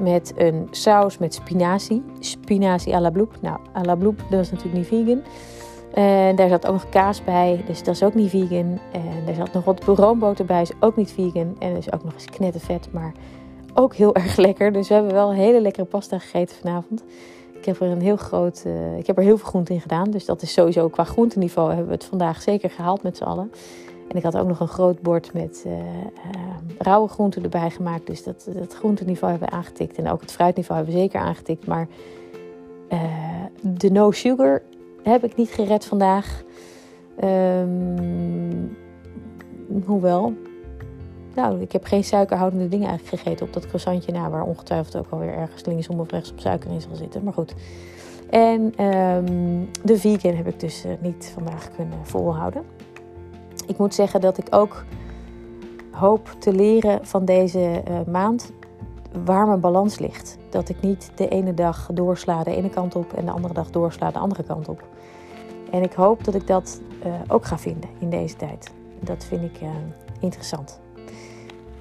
met 0.04 0.32
een 0.36 0.68
saus 0.70 1.18
met 1.18 1.34
spinazie. 1.34 2.04
Spinazie 2.18 2.94
à 2.94 3.00
la 3.00 3.10
bloep. 3.10 3.36
Nou, 3.40 3.58
à 3.76 3.80
la 3.82 3.94
bloep, 3.94 4.22
dat 4.30 4.40
is 4.40 4.50
natuurlijk 4.50 4.90
niet 4.90 5.06
vegan. 5.06 5.22
En 5.94 6.36
daar 6.36 6.48
zat 6.48 6.66
ook 6.66 6.72
nog 6.72 6.88
kaas 6.88 7.24
bij, 7.24 7.62
dus 7.66 7.82
dat 7.82 7.94
is 7.94 8.02
ook 8.02 8.14
niet 8.14 8.30
vegan. 8.30 8.78
En 8.92 9.26
er 9.26 9.34
zat 9.34 9.52
nog 9.52 9.64
wat 9.64 9.84
roomboter 9.84 10.44
bij, 10.44 10.62
is 10.62 10.72
ook 10.80 10.96
niet 10.96 11.12
vegan. 11.12 11.56
En 11.58 11.70
er 11.70 11.76
is 11.76 11.92
ook 11.92 12.04
nog 12.04 12.12
eens 12.12 12.24
knettervet, 12.24 12.88
maar 12.92 13.12
ook 13.74 13.94
heel 13.94 14.14
erg 14.24 14.36
lekker. 14.36 14.72
Dus 14.72 14.88
we 14.88 14.94
hebben 14.94 15.12
wel 15.12 15.32
hele 15.32 15.60
lekkere 15.60 15.86
pasta 15.86 16.18
gegeten 16.18 16.56
vanavond. 16.56 17.04
Ik 17.52 17.64
heb 17.64 17.80
er 17.80 17.90
een 17.90 18.00
heel 18.00 18.16
groot, 18.16 18.62
uh, 18.66 18.98
ik 18.98 19.06
heb 19.06 19.16
er 19.16 19.22
heel 19.22 19.38
veel 19.38 19.48
groente 19.48 19.72
in 19.72 19.80
gedaan. 19.80 20.10
Dus 20.10 20.24
dat 20.24 20.42
is 20.42 20.52
sowieso 20.52 20.88
qua 20.88 21.04
groenteniveau 21.04 21.68
hebben 21.68 21.86
we 21.86 21.92
het 21.92 22.04
vandaag 22.04 22.42
zeker 22.42 22.70
gehaald 22.70 23.02
met 23.02 23.16
z'n 23.16 23.24
allen. 23.24 23.52
En 24.08 24.16
ik 24.16 24.22
had 24.22 24.36
ook 24.36 24.46
nog 24.46 24.60
een 24.60 24.68
groot 24.68 25.00
bord 25.00 25.32
met 25.32 25.64
uh, 25.66 25.72
uh, 25.72 25.80
rauwe 26.78 27.08
groenten 27.08 27.42
erbij 27.42 27.70
gemaakt. 27.70 28.06
Dus 28.06 28.22
dat, 28.22 28.48
dat 28.58 28.74
groenteniveau 28.74 29.30
hebben 29.32 29.48
we 29.48 29.56
aangetikt. 29.56 29.96
En 29.96 30.10
ook 30.10 30.20
het 30.20 30.32
fruitniveau 30.32 30.76
hebben 30.76 30.96
we 30.96 31.02
zeker 31.02 31.20
aangetikt. 31.20 31.66
Maar 31.66 31.88
de 33.60 33.90
no 33.90 34.10
sugar 34.10 34.62
heb 35.02 35.24
ik 35.24 35.36
niet 35.36 35.48
gered 35.48 35.84
vandaag. 35.84 36.42
Um, 37.24 38.76
hoewel. 39.84 40.34
Nou, 41.34 41.60
ik 41.60 41.72
heb 41.72 41.84
geen 41.84 42.04
suikerhoudende 42.04 42.68
dingen 42.68 42.88
eigenlijk 42.88 43.22
gegeten 43.22 43.46
op 43.46 43.52
dat 43.52 43.66
croissantje 43.66 44.12
na. 44.12 44.30
Waar 44.30 44.44
ongetwijfeld 44.44 44.96
ook 44.96 45.06
alweer 45.10 45.34
ergens 45.34 45.64
linksom 45.64 46.00
of 46.00 46.10
rechts 46.10 46.30
op 46.30 46.40
suiker 46.40 46.70
in 46.70 46.80
zal 46.80 46.96
zitten. 46.96 47.24
Maar 47.24 47.32
goed. 47.32 47.54
En 48.30 48.84
um, 48.84 49.70
de 49.82 49.98
vegan 49.98 50.34
heb 50.34 50.46
ik 50.46 50.60
dus 50.60 50.84
niet 51.00 51.30
vandaag 51.34 51.70
kunnen 51.76 51.98
volhouden. 52.02 52.62
Ik 53.66 53.78
moet 53.78 53.94
zeggen 53.94 54.20
dat 54.20 54.38
ik 54.38 54.46
ook 54.50 54.84
hoop 55.90 56.28
te 56.38 56.52
leren 56.52 57.06
van 57.06 57.24
deze 57.24 57.82
uh, 57.88 58.00
maand 58.06 58.52
waar 59.24 59.46
mijn 59.46 59.60
balans 59.60 59.98
ligt. 59.98 60.38
Dat 60.50 60.68
ik 60.68 60.80
niet 60.80 61.10
de 61.14 61.28
ene 61.28 61.54
dag 61.54 61.88
doorsla 61.92 62.42
de 62.42 62.56
ene 62.56 62.70
kant 62.70 62.96
op 62.96 63.12
en 63.12 63.24
de 63.24 63.30
andere 63.30 63.54
dag 63.54 63.70
doorsla 63.70 64.10
de 64.10 64.18
andere 64.18 64.42
kant 64.42 64.68
op. 64.68 64.84
En 65.70 65.82
ik 65.82 65.92
hoop 65.92 66.24
dat 66.24 66.34
ik 66.34 66.46
dat 66.46 66.80
uh, 67.06 67.12
ook 67.28 67.44
ga 67.44 67.58
vinden 67.58 67.90
in 67.98 68.10
deze 68.10 68.36
tijd. 68.36 68.72
Dat 69.00 69.24
vind 69.24 69.42
ik 69.42 69.60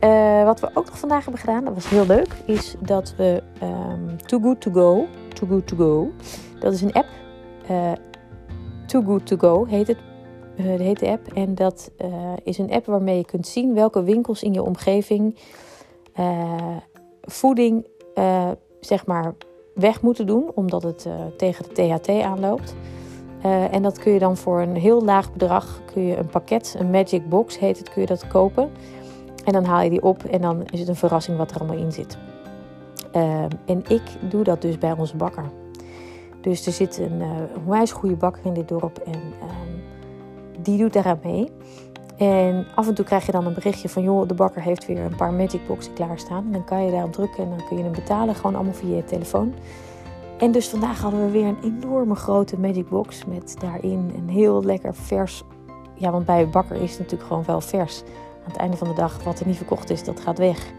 uh, 0.03 0.09
interessant. 0.09 0.45
wat 0.45 0.59
we 0.59 0.79
ook 0.79 0.85
nog 0.85 0.99
vandaag 0.99 1.23
hebben 1.23 1.41
gedaan, 1.41 1.65
dat 1.65 1.73
was 1.73 1.89
heel 1.89 2.05
leuk, 2.05 2.35
is 2.45 2.75
dat 2.79 3.13
we 3.17 3.43
um, 3.63 4.17
Too 4.25 4.39
Good 4.39 4.61
To 4.61 4.71
Go, 4.71 5.05
Too 5.33 5.47
Good 5.49 5.67
To 5.67 5.77
Go, 5.77 6.11
dat 6.59 6.73
is 6.73 6.81
een 6.81 6.93
app. 6.93 7.07
Too 8.85 9.01
Good 9.01 9.25
To 9.27 9.37
Go 9.37 9.65
heet 9.65 9.87
het 9.87 9.97
uh, 10.57 10.65
heet 10.65 10.99
de 10.99 11.09
app. 11.09 11.33
En 11.33 11.55
dat 11.55 11.91
uh, 12.01 12.33
is 12.43 12.57
een 12.57 12.71
app 12.71 12.85
waarmee 12.85 13.17
je 13.17 13.25
kunt 13.25 13.47
zien 13.47 13.73
welke 13.73 14.03
winkels 14.03 14.43
in 14.43 14.53
je 14.53 14.63
omgeving 14.63 15.37
uh, 16.19 16.77
voeding 17.21 17.87
zeg 18.79 19.05
maar 19.05 19.33
weg 19.73 20.01
moeten 20.01 20.25
doen, 20.25 20.51
omdat 20.55 20.83
het 20.83 21.07
tegen 21.37 21.65
de 21.65 21.71
THT 21.71 22.09
aanloopt. 22.09 22.75
en 23.71 23.81
dat 23.81 23.99
kun 23.99 24.13
je 24.13 24.19
dan 24.19 24.37
voor 24.37 24.61
een 24.61 24.75
heel 24.75 25.01
laag 25.01 25.33
bedrag, 25.33 25.81
kun 25.93 26.05
je 26.05 26.17
een 26.17 26.27
pakket, 26.27 26.75
een 26.79 26.89
Magic 26.89 27.29
Box 27.29 27.59
heet 27.59 27.77
het, 27.77 27.89
kun 27.89 28.01
je 28.01 28.07
dat 28.07 28.27
kopen. 28.27 28.71
En 29.43 29.53
dan 29.53 29.63
haal 29.63 29.81
je 29.81 29.89
die 29.89 30.03
op 30.03 30.23
en 30.23 30.41
dan 30.41 30.63
is 30.69 30.79
het 30.79 30.87
een 30.87 30.95
verrassing 30.95 31.37
wat 31.37 31.51
er 31.51 31.59
allemaal 31.59 31.77
in 31.77 31.91
zit. 31.91 32.17
en 33.65 33.83
ik 33.87 34.01
doe 34.29 34.43
dat 34.43 34.61
dus 34.61 34.77
bij 34.77 34.91
onze 34.91 35.15
bakker. 35.15 35.45
Dus 36.41 36.65
er 36.65 36.71
zit 36.71 36.97
een 36.97 37.21
uh, 37.21 37.27
onwijs 37.57 37.91
goede 37.91 38.15
bakker 38.15 38.45
in 38.45 38.53
dit 38.53 38.67
dorp. 38.67 38.97
En 38.97 39.19
die 40.61 40.77
doet 40.77 40.93
daaraan 40.93 41.19
mee. 41.23 41.51
En 42.17 42.65
af 42.75 42.87
en 42.87 42.93
toe 42.93 43.05
krijg 43.05 43.25
je 43.25 43.31
dan 43.31 43.45
een 43.45 43.53
berichtje 43.53 43.89
van, 43.89 44.03
joh, 44.03 44.27
de 44.27 44.33
bakker 44.33 44.61
heeft 44.61 44.85
weer 44.85 44.99
een 44.99 45.15
paar 45.15 45.33
Magic 45.33 45.67
Boxen 45.67 45.93
klaarstaan. 45.93 46.45
En 46.45 46.51
dan 46.51 46.63
kan 46.63 46.85
je 46.85 46.91
daarop 46.91 47.13
drukken 47.13 47.43
en 47.43 47.49
dan 47.49 47.67
kun 47.67 47.77
je 47.77 47.83
hem 47.83 47.91
betalen, 47.91 48.35
gewoon 48.35 48.55
allemaal 48.55 48.73
via 48.73 48.95
je 48.95 49.03
telefoon. 49.03 49.53
En 50.37 50.51
dus 50.51 50.69
vandaag 50.69 51.01
hadden 51.01 51.25
we 51.25 51.31
weer 51.31 51.45
een 51.45 51.57
enorme 51.63 52.15
grote 52.15 52.59
Magic 52.59 52.89
Box 52.89 53.25
met 53.25 53.55
daarin 53.59 54.11
een 54.15 54.29
heel 54.29 54.63
lekker 54.63 54.95
vers. 54.95 55.43
Ja, 55.93 56.11
want 56.11 56.25
bij 56.25 56.41
een 56.41 56.51
bakker 56.51 56.75
is 56.75 56.89
het 56.89 56.99
natuurlijk 56.99 57.27
gewoon 57.27 57.43
wel 57.45 57.61
vers. 57.61 58.03
Aan 58.43 58.51
het 58.51 58.57
einde 58.57 58.77
van 58.77 58.87
de 58.87 58.93
dag, 58.93 59.23
wat 59.23 59.39
er 59.39 59.47
niet 59.47 59.57
verkocht 59.57 59.89
is, 59.89 60.03
dat 60.03 60.19
gaat 60.19 60.37
weg. 60.37 60.73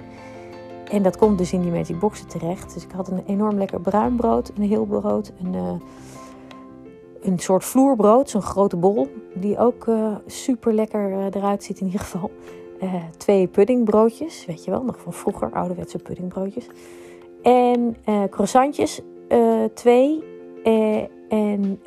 En 0.90 1.03
dat 1.03 1.16
komt 1.16 1.38
dus 1.38 1.53
in 1.53 1.61
die 1.61 1.70
Magic 1.70 1.98
Boxen 1.98 2.29
terecht. 2.29 2.74
Dus 2.74 2.85
ik 2.85 2.90
had 2.90 3.09
een 3.09 3.22
enorm 3.27 3.59
lekker 3.59 3.81
bruin 3.81 4.16
brood, 4.16 4.53
een 4.57 4.68
heel 4.68 4.85
brood, 4.85 5.33
een... 5.42 5.55
Uh, 5.55 5.72
een 7.22 7.38
soort 7.38 7.64
vloerbrood, 7.64 8.31
zo'n 8.31 8.42
grote 8.42 8.77
bol, 8.77 9.09
die 9.35 9.59
ook 9.59 9.87
uh, 9.87 10.16
super 10.27 10.72
lekker 10.72 11.11
uh, 11.11 11.24
eruit 11.24 11.64
ziet 11.64 11.81
in 11.81 11.87
ieder 11.87 12.00
geval. 12.00 12.31
Twee 13.16 13.46
puddingbroodjes, 13.46 14.46
weet 14.46 14.64
je 14.64 14.70
wel, 14.70 14.83
nog 14.83 15.00
van 15.00 15.12
vroeger, 15.12 15.53
ouderwetse 15.53 15.98
puddingbroodjes. 15.98 16.66
En 17.42 17.96
croissantjes, 18.31 19.00
twee. 19.74 20.24
en 21.29 21.81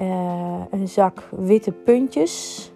een 0.72 0.88
zak 0.88 1.30
witte 1.32 1.72
puntjes. 1.72 2.72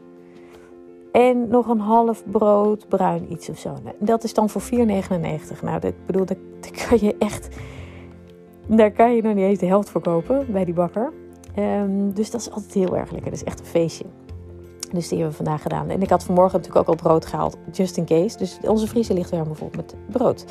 En 1.12 1.48
nog 1.48 1.68
een 1.68 1.80
half 1.80 2.24
brood 2.32 2.88
bruin 2.88 3.32
iets 3.32 3.50
of 3.50 3.58
zo. 3.58 3.70
Nou, 3.84 3.96
dat 4.00 4.24
is 4.24 4.34
dan 4.34 4.50
voor 4.50 4.62
4,99. 4.62 4.68
Nou, 5.62 5.80
dat, 5.80 5.94
bedoel, 6.06 6.26
dat, 6.26 6.38
dat 6.60 6.88
kan 6.88 6.98
je 7.02 7.16
echt... 7.20 7.48
Daar 8.68 8.92
kan 8.92 9.16
je 9.16 9.22
nog 9.22 9.34
niet 9.34 9.44
eens 9.44 9.60
de 9.60 9.66
helft 9.66 9.90
voor 9.90 10.02
kopen 10.02 10.52
bij 10.52 10.66
die 10.66 10.74
bakker. 10.74 11.12
Um, 11.58 12.14
dus 12.14 12.32
dat 12.32 12.42
is 12.42 12.52
altijd 12.52 12.74
heel 12.74 12.98
erg 12.98 13.12
lekker. 13.12 13.32
Dat 13.32 13.40
is 13.40 13.46
echt 13.46 13.60
een 13.60 13.66
feestje. 13.66 14.06
Dus 14.92 15.08
die 15.08 15.18
hebben 15.18 15.38
we 15.38 15.44
vandaag 15.44 15.62
gedaan. 15.62 15.90
En 15.90 16.02
ik 16.02 16.10
had 16.10 16.24
vanmorgen 16.24 16.58
natuurlijk 16.58 16.90
ook 16.90 16.96
al 16.96 17.10
brood 17.10 17.26
gehaald, 17.26 17.58
just 17.72 17.98
in 17.98 18.06
case. 18.06 18.38
Dus 18.38 18.60
onze 18.68 18.88
vriezer 18.88 19.16
ligt 19.16 19.32
helemaal 19.32 19.56
vol 19.56 19.70
met 19.76 19.96
brood. 20.10 20.46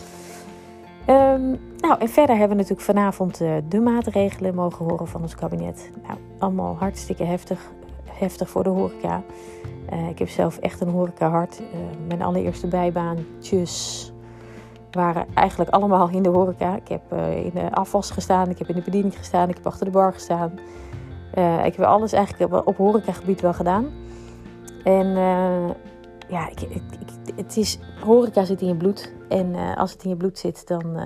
Um, 1.09 1.59
nou, 1.77 1.99
en 1.99 2.09
verder 2.09 2.37
hebben 2.37 2.57
we 2.57 2.63
natuurlijk 2.63 2.81
vanavond 2.81 3.41
uh, 3.41 3.53
de 3.69 3.81
maatregelen 3.81 4.55
mogen 4.55 4.85
horen 4.85 5.09
van 5.09 5.23
ons 5.23 5.35
kabinet. 5.35 5.91
Nou, 6.07 6.19
allemaal 6.39 6.77
hartstikke 6.79 7.25
heftig. 7.25 7.73
Heftig 8.05 8.51
voor 8.51 8.63
de 8.63 8.69
horeca. 8.69 9.23
Uh, 9.93 10.09
ik 10.09 10.19
heb 10.19 10.29
zelf 10.29 10.59
echt 10.59 10.81
een 10.81 10.89
horeca 10.89 11.29
hart. 11.29 11.61
Uh, 11.61 11.67
mijn 12.07 12.23
allereerste 12.23 12.67
bijbaantjes 12.67 14.13
waren 14.91 15.27
eigenlijk 15.35 15.71
allemaal 15.71 16.09
in 16.09 16.23
de 16.23 16.29
horeca. 16.29 16.77
Ik 16.77 16.89
heb 16.89 17.13
in 17.45 17.51
de 17.55 17.73
afwas 17.73 18.11
gestaan, 18.11 18.51
ik 18.51 18.59
heb 18.59 18.69
in 18.69 18.75
de 18.75 18.83
bediening 18.83 19.17
gestaan, 19.17 19.49
ik 19.49 19.55
heb 19.55 19.67
achter 19.67 19.85
de 19.85 19.93
bar 19.93 20.13
gestaan. 20.13 20.53
Ik 21.65 21.77
heb 21.77 21.81
alles 21.81 22.13
eigenlijk 22.13 22.67
op 22.67 22.77
horecagebied 22.77 23.41
wel 23.41 23.53
gedaan. 23.53 23.91
En 24.85 25.07
ja, 26.29 26.49
ik, 26.49 26.61
ik, 26.61 26.83
het 27.37 27.57
is, 27.57 27.79
horeca 28.05 28.45
zit 28.45 28.61
in 28.61 28.69
je 28.69 28.77
bloed. 28.77 29.13
En 29.29 29.55
als 29.77 29.93
het 29.93 30.05
in 30.05 30.11
je 30.11 30.17
bloed 30.17 30.39
zit, 30.39 30.69
dan, 30.69 31.01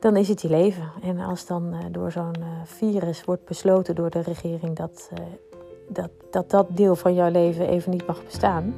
dan 0.00 0.16
is 0.16 0.28
het 0.28 0.42
je 0.42 0.48
leven. 0.48 0.90
En 1.02 1.18
als 1.18 1.46
dan 1.46 1.74
door 1.90 2.12
zo'n 2.12 2.36
virus 2.64 3.24
wordt 3.24 3.44
besloten 3.44 3.94
door 3.94 4.10
de 4.10 4.20
regering 4.20 4.76
dat, 4.76 5.10
dat, 5.88 6.10
dat 6.30 6.50
dat 6.50 6.66
deel 6.70 6.96
van 6.96 7.14
jouw 7.14 7.30
leven 7.30 7.68
even 7.68 7.90
niet 7.90 8.06
mag 8.06 8.24
bestaan, 8.24 8.74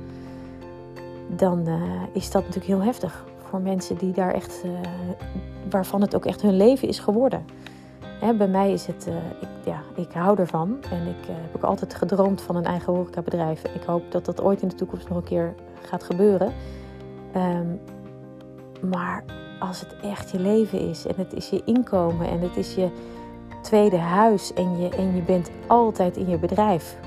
dan 1.36 1.68
is 2.12 2.30
dat 2.30 2.42
natuurlijk 2.42 2.72
heel 2.72 2.82
heftig 2.82 3.24
voor 3.48 3.60
mensen 3.60 3.96
die 3.96 4.12
daar 4.12 4.34
echt, 4.34 4.64
waarvan 5.70 6.00
het 6.00 6.14
ook 6.14 6.26
echt 6.26 6.42
hun 6.42 6.56
leven 6.56 6.88
is 6.88 6.98
geworden. 6.98 7.44
Hè, 8.20 8.34
bij 8.34 8.48
mij 8.48 8.72
is 8.72 8.86
het, 8.86 9.06
uh, 9.08 9.14
ik, 9.40 9.48
ja, 9.64 9.80
ik 9.94 10.12
hou 10.12 10.38
ervan. 10.38 10.78
En 10.90 11.06
ik 11.06 11.26
heb 11.26 11.56
ook 11.56 11.62
altijd 11.62 11.94
gedroomd 11.94 12.42
van 12.42 12.56
een 12.56 12.64
eigen 12.64 12.92
horecabedrijf. 12.92 13.64
Ik 13.64 13.82
hoop 13.82 14.02
dat 14.12 14.24
dat 14.24 14.42
ooit 14.42 14.62
in 14.62 14.68
de 14.68 14.74
toekomst 14.74 15.08
nog 15.08 15.18
een 15.18 15.24
keer 15.24 15.54
gaat 15.82 16.02
gebeuren. 16.02 16.52
Um, 17.36 17.80
maar 18.90 19.24
als 19.58 19.80
het 19.80 19.96
echt 20.02 20.30
je 20.30 20.38
leven 20.38 20.80
is 20.80 21.06
en 21.06 21.14
het 21.16 21.32
is 21.32 21.50
je 21.50 21.62
inkomen 21.64 22.28
en 22.28 22.40
het 22.40 22.56
is 22.56 22.74
je 22.74 22.88
tweede 23.60 23.98
huis 23.98 24.52
en 24.52 24.78
je, 24.78 24.88
en 24.88 25.14
je 25.14 25.22
bent 25.22 25.50
altijd 25.66 26.16
in 26.16 26.28
je 26.28 26.38
bedrijf. 26.38 26.98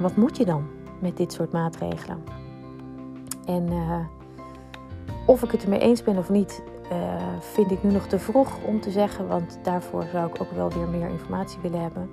Wat 0.00 0.16
moet 0.16 0.36
je 0.36 0.44
dan 0.44 0.64
met 0.98 1.16
dit 1.16 1.32
soort 1.32 1.52
maatregelen? 1.52 2.22
En 3.46 3.66
uh, 3.72 3.98
of 5.26 5.42
ik 5.42 5.50
het 5.50 5.62
ermee 5.62 5.78
eens 5.78 6.02
ben 6.02 6.18
of 6.18 6.30
niet, 6.30 6.62
uh, 6.92 7.38
vind 7.40 7.70
ik 7.70 7.82
nu 7.82 7.90
nog 7.90 8.06
te 8.06 8.18
vroeg 8.18 8.58
om 8.66 8.80
te 8.80 8.90
zeggen, 8.90 9.28
want 9.28 9.58
daarvoor 9.62 10.04
zou 10.12 10.28
ik 10.28 10.40
ook 10.40 10.50
wel 10.50 10.70
weer 10.70 10.88
meer 10.88 11.08
informatie 11.08 11.58
willen 11.62 11.80
hebben. 11.80 12.10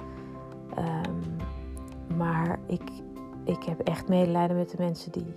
Um, 0.77 1.38
maar 2.17 2.60
ik, 2.65 2.91
ik 3.43 3.63
heb 3.63 3.79
echt 3.79 4.08
medelijden 4.08 4.58
met 4.58 4.69
de 4.69 4.77
mensen 4.79 5.12
die 5.12 5.36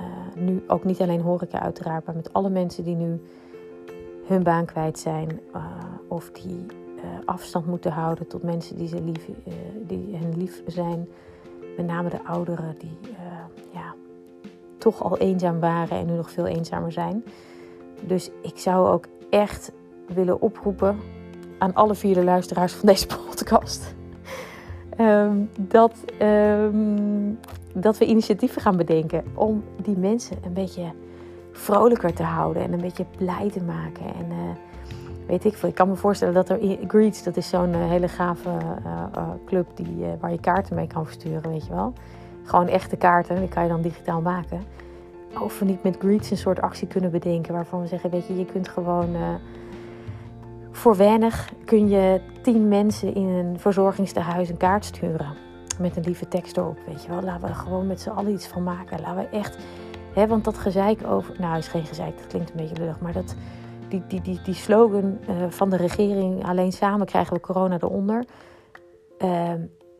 uh, 0.00 0.42
nu, 0.42 0.62
ook 0.66 0.84
niet 0.84 1.00
alleen 1.00 1.20
horeca 1.20 1.60
uiteraard, 1.60 2.06
maar 2.06 2.14
met 2.14 2.32
alle 2.32 2.50
mensen 2.50 2.84
die 2.84 2.96
nu 2.96 3.20
hun 4.26 4.42
baan 4.42 4.64
kwijt 4.64 4.98
zijn 4.98 5.40
of 6.08 6.30
die 6.30 6.66
afstand 7.24 7.66
moeten 7.66 7.92
houden 7.92 8.26
tot 8.26 8.42
mensen 8.42 8.76
die, 8.76 8.88
ze 8.88 9.02
lief, 9.02 9.28
die 9.86 10.16
hen 10.16 10.36
lief 10.36 10.62
zijn. 10.66 11.08
Met 11.76 11.86
name 11.86 12.08
de 12.08 12.24
ouderen 12.24 12.74
die 12.78 12.98
ja, 13.72 13.94
toch 14.78 15.02
al 15.02 15.18
eenzaam 15.18 15.60
waren 15.60 15.98
en 15.98 16.06
nu 16.06 16.12
nog 16.12 16.30
veel 16.30 16.46
eenzamer 16.46 16.92
zijn. 16.92 17.24
Dus 18.06 18.30
ik 18.42 18.58
zou 18.58 18.88
ook 18.88 19.06
echt 19.30 19.72
willen 20.06 20.40
oproepen 20.40 20.96
aan 21.58 21.74
alle 21.74 21.94
vier 21.94 22.14
de 22.14 22.24
luisteraars 22.24 22.72
van 22.72 22.88
deze 22.88 23.06
podcast. 23.26 23.94
Um, 25.00 25.50
dat, 25.60 26.04
um, 26.22 27.38
dat 27.74 27.98
we 27.98 28.06
initiatieven 28.06 28.62
gaan 28.62 28.76
bedenken 28.76 29.24
om 29.34 29.64
die 29.82 29.96
mensen 29.96 30.36
een 30.44 30.52
beetje 30.52 30.92
vrolijker 31.52 32.14
te 32.14 32.22
houden 32.22 32.62
en 32.62 32.72
een 32.72 32.80
beetje 32.80 33.06
blij 33.16 33.50
te 33.50 33.62
maken. 33.62 34.14
En 34.14 34.56
weet 35.26 35.44
ik 35.44 35.56
veel, 35.56 35.68
ik 35.68 35.74
kan 35.74 35.88
me 35.88 35.94
voorstellen 35.94 36.34
dat 36.34 36.48
er 36.48 36.58
Greets, 36.86 37.22
dat 37.22 37.36
is 37.36 37.48
zo'n 37.48 37.68
uh, 37.68 37.88
hele 37.88 38.08
gave 38.08 38.48
uh, 38.48 39.30
club 39.46 39.66
die, 39.74 40.04
waar 40.20 40.30
je 40.30 40.40
kaarten 40.40 40.74
mee 40.74 40.86
kan 40.86 41.04
versturen, 41.04 41.50
weet 41.50 41.66
je 41.66 41.72
wel. 41.72 41.92
Gewoon 42.42 42.68
echte 42.68 42.96
kaarten, 42.96 43.38
die 43.38 43.48
kan 43.48 43.62
je 43.62 43.68
dan 43.68 43.82
digitaal 43.82 44.20
maken 44.20 44.62
of 45.40 45.58
we 45.58 45.64
niet 45.64 45.82
met 45.82 45.96
Greets 45.98 46.30
een 46.30 46.36
soort 46.36 46.60
actie 46.60 46.88
kunnen 46.88 47.10
bedenken 47.10 47.52
waarvan 47.52 47.80
we 47.80 47.86
zeggen, 47.86 48.10
weet 48.10 48.26
je, 48.26 48.36
je 48.36 48.44
kunt 48.44 48.68
gewoon 48.68 49.16
voor 50.70 50.96
weinig 50.96 51.52
kun 51.64 51.88
je 51.88 52.20
tien 52.42 52.68
mensen 52.68 53.14
in 53.14 53.28
een 53.28 53.58
verzorgingstehuis 53.58 54.48
een 54.48 54.56
kaart 54.56 54.84
sturen 54.84 55.34
met 55.78 55.96
een 55.96 56.02
lieve 56.02 56.28
tekst 56.28 56.56
erop, 56.56 56.78
weet 56.86 57.02
je 57.02 57.08
wel. 57.08 57.22
Laten 57.22 57.40
we 57.40 57.48
er 57.48 57.54
gewoon 57.54 57.86
met 57.86 58.00
z'n 58.00 58.08
allen 58.08 58.32
iets 58.32 58.46
van 58.46 58.62
maken. 58.62 59.00
Laten 59.00 59.16
we 59.16 59.36
echt, 59.36 59.56
hè, 60.14 60.26
want 60.26 60.44
dat 60.44 60.58
gezeik 60.58 61.06
over, 61.06 61.34
nou 61.38 61.58
is 61.58 61.68
geen 61.68 61.84
gezeik, 61.84 62.18
dat 62.18 62.26
klinkt 62.26 62.50
een 62.50 62.56
beetje 62.56 62.76
lullig, 62.76 63.00
maar 63.00 63.12
dat 63.12 63.34
die, 63.94 64.20
die, 64.20 64.20
die, 64.20 64.40
die 64.44 64.54
slogan 64.54 65.18
uh, 65.28 65.34
van 65.48 65.70
de 65.70 65.76
regering, 65.76 66.46
alleen 66.46 66.72
samen 66.72 67.06
krijgen 67.06 67.34
we 67.34 67.40
corona 67.40 67.78
eronder. 67.80 68.24
Uh, 69.18 69.52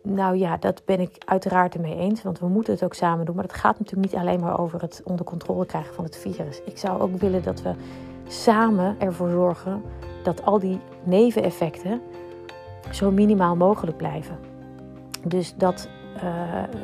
nou 0.02 0.36
ja, 0.36 0.56
dat 0.56 0.82
ben 0.84 1.00
ik 1.00 1.16
uiteraard 1.24 1.74
ermee 1.74 1.96
eens, 1.96 2.22
want 2.22 2.38
we 2.38 2.46
moeten 2.46 2.72
het 2.72 2.84
ook 2.84 2.94
samen 2.94 3.24
doen. 3.24 3.34
Maar 3.34 3.44
het 3.44 3.54
gaat 3.54 3.78
natuurlijk 3.78 4.12
niet 4.12 4.20
alleen 4.20 4.40
maar 4.40 4.58
over 4.58 4.80
het 4.80 5.02
onder 5.04 5.24
controle 5.24 5.66
krijgen 5.66 5.94
van 5.94 6.04
het 6.04 6.16
virus. 6.16 6.60
Ik 6.64 6.78
zou 6.78 7.00
ook 7.00 7.16
willen 7.16 7.42
dat 7.42 7.62
we 7.62 7.72
samen 8.26 8.96
ervoor 8.98 9.30
zorgen 9.30 9.82
dat 10.22 10.44
al 10.44 10.58
die 10.58 10.80
neveneffecten 11.02 12.00
zo 12.90 13.10
minimaal 13.10 13.56
mogelijk 13.56 13.96
blijven. 13.96 14.38
Dus 15.24 15.54
dat, 15.56 15.88
uh, 16.16 16.22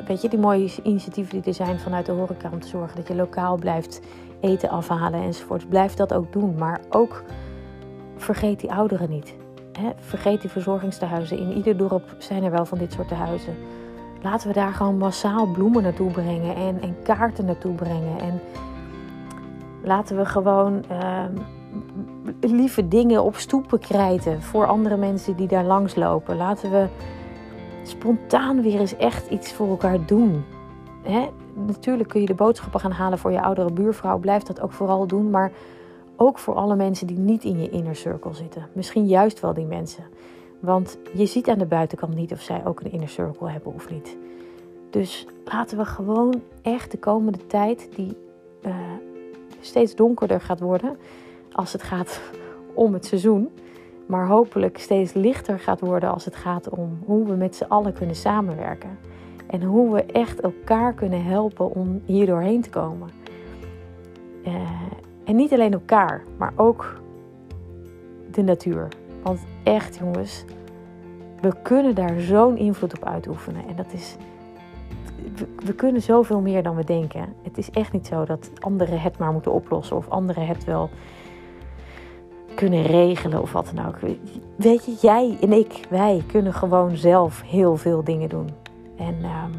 weet 0.07 0.21
je, 0.21 0.29
die 0.29 0.39
mooie 0.39 0.69
initiatieven 0.83 1.33
die 1.33 1.43
er 1.43 1.53
zijn 1.53 1.79
vanuit 1.79 2.05
de 2.05 2.11
horeca 2.11 2.49
om 2.51 2.59
te 2.59 2.67
zorgen 2.67 2.95
dat 2.95 3.07
je 3.07 3.15
lokaal 3.15 3.57
blijft 3.57 4.01
eten 4.41 4.69
afhalen 4.69 5.21
enzovoort. 5.21 5.69
Blijf 5.69 5.93
dat 5.93 6.13
ook 6.13 6.31
doen, 6.31 6.55
maar 6.57 6.81
ook 6.89 7.23
vergeet 8.17 8.59
die 8.59 8.73
ouderen 8.73 9.09
niet 9.09 9.35
vergeet 9.99 10.41
die 10.41 10.49
verzorgingstehuizen. 10.49 11.39
In 11.39 11.51
ieder 11.51 11.77
dorp 11.77 12.15
zijn 12.17 12.43
er 12.43 12.51
wel 12.51 12.65
van 12.65 12.77
dit 12.77 12.93
soort 12.93 13.07
tehuizen. 13.07 13.55
Laten 14.21 14.47
we 14.47 14.53
daar 14.53 14.73
gewoon 14.73 14.97
massaal 14.97 15.45
bloemen 15.45 15.83
naartoe 15.83 16.11
brengen 16.11 16.55
en, 16.55 16.81
en 16.81 16.95
kaarten 17.03 17.45
naartoe 17.45 17.73
brengen. 17.73 18.19
En 18.19 18.41
laten 19.83 20.17
we 20.17 20.25
gewoon 20.25 20.83
uh, 20.91 21.23
lieve 22.39 22.87
dingen 22.87 23.23
op 23.23 23.35
stoepen 23.35 23.79
krijten 23.79 24.41
voor 24.41 24.67
andere 24.67 24.97
mensen 24.97 25.35
die 25.35 25.47
daar 25.47 25.63
langs 25.63 25.95
lopen. 25.95 26.37
Laten 26.37 26.71
we 26.71 26.87
spontaan 27.83 28.61
weer 28.61 28.79
eens 28.79 28.97
echt 28.97 29.29
iets 29.29 29.53
voor 29.53 29.69
elkaar 29.69 30.05
doen. 30.05 30.43
Natuurlijk 31.53 32.09
kun 32.09 32.21
je 32.21 32.25
de 32.25 32.33
boodschappen 32.33 32.79
gaan 32.79 32.91
halen 32.91 33.17
voor 33.17 33.31
je 33.31 33.41
oudere 33.41 33.71
buurvrouw. 33.71 34.17
Blijf 34.17 34.43
dat 34.43 34.61
ook 34.61 34.71
vooral 34.71 35.07
doen. 35.07 35.29
Maar 35.29 35.51
ook 36.15 36.37
voor 36.37 36.55
alle 36.55 36.75
mensen 36.75 37.07
die 37.07 37.17
niet 37.17 37.43
in 37.43 37.59
je 37.59 37.69
inner 37.69 37.95
circle 37.95 38.33
zitten. 38.33 38.67
Misschien 38.73 39.05
juist 39.07 39.39
wel 39.39 39.53
die 39.53 39.65
mensen. 39.65 40.03
Want 40.59 40.97
je 41.13 41.25
ziet 41.25 41.49
aan 41.49 41.57
de 41.57 41.65
buitenkant 41.65 42.15
niet 42.15 42.31
of 42.31 42.41
zij 42.41 42.65
ook 42.65 42.79
een 42.79 42.91
inner 42.91 43.09
circle 43.09 43.49
hebben 43.49 43.73
of 43.73 43.89
niet. 43.89 44.17
Dus 44.89 45.27
laten 45.45 45.77
we 45.77 45.85
gewoon 45.85 46.41
echt 46.61 46.91
de 46.91 46.97
komende 46.97 47.47
tijd, 47.47 47.89
die 47.95 48.17
uh, 48.61 48.75
steeds 49.59 49.95
donkerder 49.95 50.41
gaat 50.41 50.59
worden 50.59 50.97
als 51.51 51.73
het 51.73 51.83
gaat 51.83 52.21
om 52.73 52.93
het 52.93 53.05
seizoen, 53.05 53.49
maar 54.05 54.27
hopelijk 54.27 54.77
steeds 54.77 55.13
lichter 55.13 55.59
gaat 55.59 55.79
worden 55.79 56.11
als 56.11 56.25
het 56.25 56.35
gaat 56.35 56.69
om 56.69 56.99
hoe 57.05 57.25
we 57.25 57.35
met 57.35 57.55
z'n 57.55 57.63
allen 57.63 57.93
kunnen 57.93 58.15
samenwerken. 58.15 58.97
En 59.51 59.63
hoe 59.63 59.93
we 59.93 60.05
echt 60.05 60.39
elkaar 60.39 60.93
kunnen 60.93 61.23
helpen 61.23 61.71
om 61.71 62.01
hier 62.05 62.25
doorheen 62.25 62.61
te 62.61 62.69
komen. 62.69 63.09
Uh, 64.47 64.53
en 65.23 65.35
niet 65.35 65.53
alleen 65.53 65.73
elkaar, 65.73 66.23
maar 66.37 66.53
ook 66.55 67.01
de 68.31 68.41
natuur. 68.41 68.87
Want 69.23 69.39
echt 69.63 69.97
jongens, 69.97 70.45
we 71.41 71.61
kunnen 71.61 71.95
daar 71.95 72.19
zo'n 72.19 72.57
invloed 72.57 72.93
op 72.93 73.05
uitoefenen. 73.05 73.67
En 73.67 73.75
dat 73.75 73.93
is. 73.93 74.15
We, 75.65 75.73
kunnen 75.73 76.01
zoveel 76.01 76.41
meer 76.41 76.63
dan 76.63 76.75
we 76.75 76.83
denken. 76.83 77.33
Het 77.41 77.57
is 77.57 77.71
echt 77.71 77.91
niet 77.91 78.07
zo 78.07 78.25
dat 78.25 78.51
anderen 78.59 79.01
het 79.01 79.17
maar 79.17 79.31
moeten 79.31 79.51
oplossen 79.51 79.97
of 79.97 80.09
anderen 80.09 80.47
het 80.47 80.63
wel 80.63 80.89
kunnen 82.55 82.83
regelen 82.83 83.41
of 83.41 83.51
wat 83.51 83.71
dan 83.75 83.85
ook. 83.87 83.97
Weet 84.55 84.85
je, 84.85 84.97
jij 85.01 85.37
en 85.41 85.51
ik, 85.53 85.85
wij 85.89 86.23
kunnen 86.27 86.53
gewoon 86.53 86.95
zelf 86.95 87.41
heel 87.41 87.77
veel 87.77 88.03
dingen 88.03 88.29
doen. 88.29 88.60
En 89.01 89.23
um, 89.23 89.51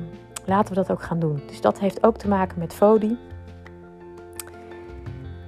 laten 0.44 0.74
we 0.74 0.80
dat 0.80 0.90
ook 0.90 1.02
gaan 1.02 1.18
doen. 1.18 1.42
Dus 1.46 1.60
dat 1.60 1.78
heeft 1.78 2.04
ook 2.04 2.16
te 2.16 2.28
maken 2.28 2.58
met 2.58 2.74
Fodi. 2.74 3.18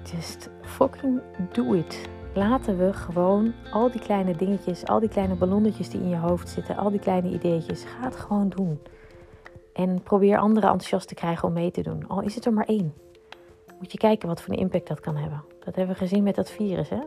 Just 0.03 0.51
fucking 0.63 1.21
do 1.53 1.73
it. 1.73 2.09
Laten 2.35 2.79
we 2.79 2.93
gewoon 2.93 3.53
al 3.73 3.91
die 3.91 4.01
kleine 4.01 4.37
dingetjes, 4.37 4.87
al 4.87 5.01
die 5.01 5.09
kleine 5.09 5.35
ballonnetjes 5.35 5.89
die 5.89 6.01
in 6.01 6.09
je 6.09 6.17
hoofd 6.17 6.49
zitten, 6.49 6.77
al 6.77 6.91
die 6.91 7.01
kleine 7.01 7.31
ideetjes, 7.31 7.85
ga 7.85 8.05
het 8.05 8.17
gewoon 8.17 8.49
doen. 8.49 8.81
En 9.73 10.03
probeer 10.03 10.39
anderen 10.39 10.71
enthousiast 10.71 11.09
te 11.09 11.15
krijgen 11.15 11.49
om 11.49 11.55
mee 11.55 11.71
te 11.71 11.83
doen. 11.83 12.09
Al 12.09 12.21
is 12.21 12.35
het 12.35 12.45
er 12.45 12.53
maar 12.53 12.67
één. 12.67 12.95
Moet 13.79 13.93
je 13.93 13.99
kijken 13.99 14.29
wat 14.29 14.41
voor 14.41 14.55
een 14.55 14.61
impact 14.61 14.89
dat 14.89 15.01
kan 15.01 15.17
hebben. 15.17 15.43
Dat 15.65 15.75
hebben 15.75 15.95
we 15.95 16.01
gezien 16.01 16.23
met 16.23 16.35
dat 16.35 16.51
virus, 16.51 16.89
hè? 16.89 17.01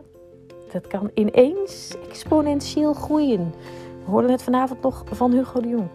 Dat 0.72 0.86
kan 0.86 1.10
ineens 1.14 1.96
exponentieel 2.08 2.94
groeien. 2.94 3.54
We 4.04 4.10
hoorden 4.10 4.30
het 4.30 4.42
vanavond 4.42 4.82
nog 4.82 5.04
van 5.10 5.32
Hugo 5.32 5.60
de 5.60 5.68
Jong. 5.68 5.88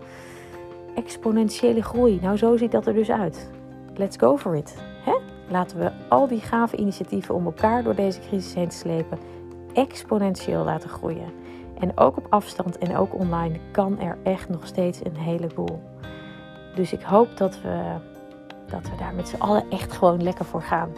Exponentiële 0.95 1.81
groei. 1.81 2.19
Nou, 2.21 2.37
zo 2.37 2.57
ziet 2.57 2.71
dat 2.71 2.87
er 2.87 2.93
dus 2.93 3.11
uit. 3.11 3.49
Let's 3.95 4.17
go 4.17 4.37
for 4.37 4.55
it. 4.55 4.75
Hè? 5.03 5.13
Laten 5.49 5.77
we 5.77 5.91
al 6.07 6.27
die 6.27 6.39
gave 6.39 6.77
initiatieven 6.77 7.35
om 7.35 7.45
elkaar 7.45 7.83
door 7.83 7.95
deze 7.95 8.19
crisis 8.19 8.53
heen 8.53 8.67
te 8.67 8.75
slepen 8.75 9.17
exponentieel 9.73 10.63
laten 10.63 10.89
groeien. 10.89 11.33
En 11.79 11.97
ook 11.97 12.17
op 12.17 12.25
afstand 12.29 12.77
en 12.77 12.97
ook 12.97 13.19
online 13.19 13.59
kan 13.71 13.99
er 13.99 14.17
echt 14.23 14.49
nog 14.49 14.67
steeds 14.67 14.99
een 15.05 15.17
heleboel. 15.17 15.81
Dus 16.75 16.93
ik 16.93 17.01
hoop 17.01 17.37
dat 17.37 17.61
we, 17.61 17.95
dat 18.67 18.81
we 18.81 18.95
daar 18.97 19.13
met 19.13 19.27
z'n 19.27 19.41
allen 19.41 19.69
echt 19.69 19.91
gewoon 19.91 20.23
lekker 20.23 20.45
voor 20.45 20.61
gaan. 20.61 20.89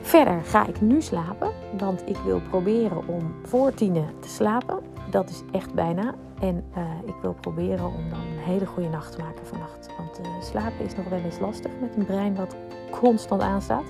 Verder 0.00 0.42
ga 0.42 0.66
ik 0.66 0.80
nu 0.80 1.02
slapen, 1.02 1.50
want 1.78 2.02
ik 2.08 2.16
wil 2.16 2.40
proberen 2.48 3.08
om 3.08 3.34
voor 3.42 3.74
tienen 3.74 4.06
te 4.20 4.28
slapen. 4.28 4.78
Dat 5.10 5.30
is 5.30 5.42
echt 5.52 5.74
bijna. 5.74 6.14
En 6.40 6.64
uh, 6.76 6.84
ik 7.06 7.14
wil 7.22 7.34
proberen 7.40 7.86
om 7.86 8.10
dan 8.10 8.29
hele 8.40 8.66
goede 8.66 8.88
nacht 8.88 9.18
maken 9.18 9.46
vannacht. 9.46 9.88
Want 9.96 10.20
uh, 10.20 10.26
slapen 10.42 10.84
is 10.84 10.96
nog 10.96 11.08
wel 11.08 11.18
eens 11.18 11.38
lastig 11.38 11.70
met 11.80 11.96
een 11.96 12.04
brein 12.04 12.36
wat 12.36 12.56
constant 12.90 13.42
aanstaat. 13.42 13.84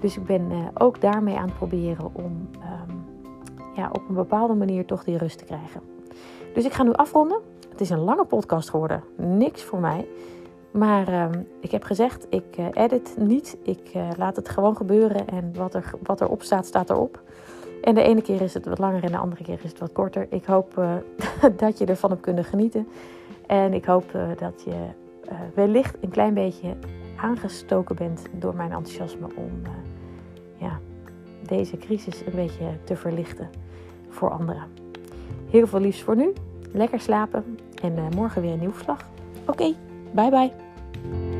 Dus 0.00 0.16
ik 0.16 0.24
ben 0.24 0.50
uh, 0.50 0.58
ook 0.74 1.00
daarmee 1.00 1.36
aan 1.36 1.48
het 1.48 1.56
proberen 1.56 2.10
om 2.12 2.48
um, 2.54 3.04
ja, 3.74 3.90
op 3.92 4.08
een 4.08 4.14
bepaalde 4.14 4.54
manier 4.54 4.84
toch 4.84 5.04
die 5.04 5.18
rust 5.18 5.38
te 5.38 5.44
krijgen. 5.44 5.80
Dus 6.54 6.64
ik 6.64 6.72
ga 6.72 6.82
nu 6.82 6.92
afronden. 6.92 7.38
Het 7.70 7.80
is 7.80 7.90
een 7.90 7.98
lange 7.98 8.24
podcast 8.24 8.70
geworden. 8.70 9.02
Niks 9.16 9.62
voor 9.62 9.80
mij. 9.80 10.08
Maar 10.70 11.08
uh, 11.08 11.28
ik 11.60 11.70
heb 11.70 11.82
gezegd, 11.82 12.26
ik 12.30 12.56
uh, 12.58 12.66
edit 12.72 13.14
niet. 13.18 13.56
Ik 13.62 13.92
laat 14.16 14.36
het 14.36 14.48
gewoon 14.48 14.76
gebeuren. 14.76 15.28
En 15.28 15.52
wat, 15.54 15.74
er, 15.74 15.90
wat 16.02 16.20
erop 16.20 16.42
staat, 16.42 16.66
staat 16.66 16.90
erop. 16.90 17.22
En 17.82 17.94
de 17.94 18.02
ene 18.02 18.22
keer 18.22 18.40
is 18.40 18.54
het 18.54 18.66
wat 18.66 18.78
langer 18.78 19.04
en 19.04 19.12
de 19.12 19.18
andere 19.18 19.44
keer 19.44 19.58
is 19.62 19.70
het 19.70 19.78
wat 19.78 19.92
korter. 19.92 20.26
Ik 20.30 20.44
hoop 20.44 20.74
dat 21.56 21.78
je 21.78 21.86
ervan 21.86 22.10
hebt 22.10 22.22
kunnen 22.22 22.44
genieten. 22.44 22.88
En 23.46 23.74
ik 23.74 23.84
hoop 23.84 24.12
uh, 24.16 24.22
dat 24.36 24.62
je 24.64 24.70
uh, 24.70 25.38
wellicht 25.54 25.96
een 26.00 26.10
klein 26.10 26.34
beetje 26.34 26.76
aangestoken 27.16 27.96
bent 27.96 28.22
door 28.32 28.54
mijn 28.54 28.72
enthousiasme 28.72 29.26
om 29.36 29.62
ja, 30.56 30.78
deze 31.46 31.76
crisis 31.76 32.26
een 32.26 32.34
beetje 32.34 32.66
te 32.84 32.96
verlichten 32.96 33.50
voor 34.08 34.30
anderen. 34.30 34.64
Heel 35.50 35.66
veel 35.66 35.80
liefs 35.80 36.02
voor 36.02 36.16
nu. 36.16 36.32
Lekker 36.72 37.00
slapen 37.00 37.58
en 37.82 38.08
morgen 38.14 38.42
weer 38.42 38.52
een 38.52 38.60
nieuw 38.60 38.72
verslag. 38.72 39.00
Oké, 39.46 39.74
bye 40.12 40.30
bye. 40.30 41.35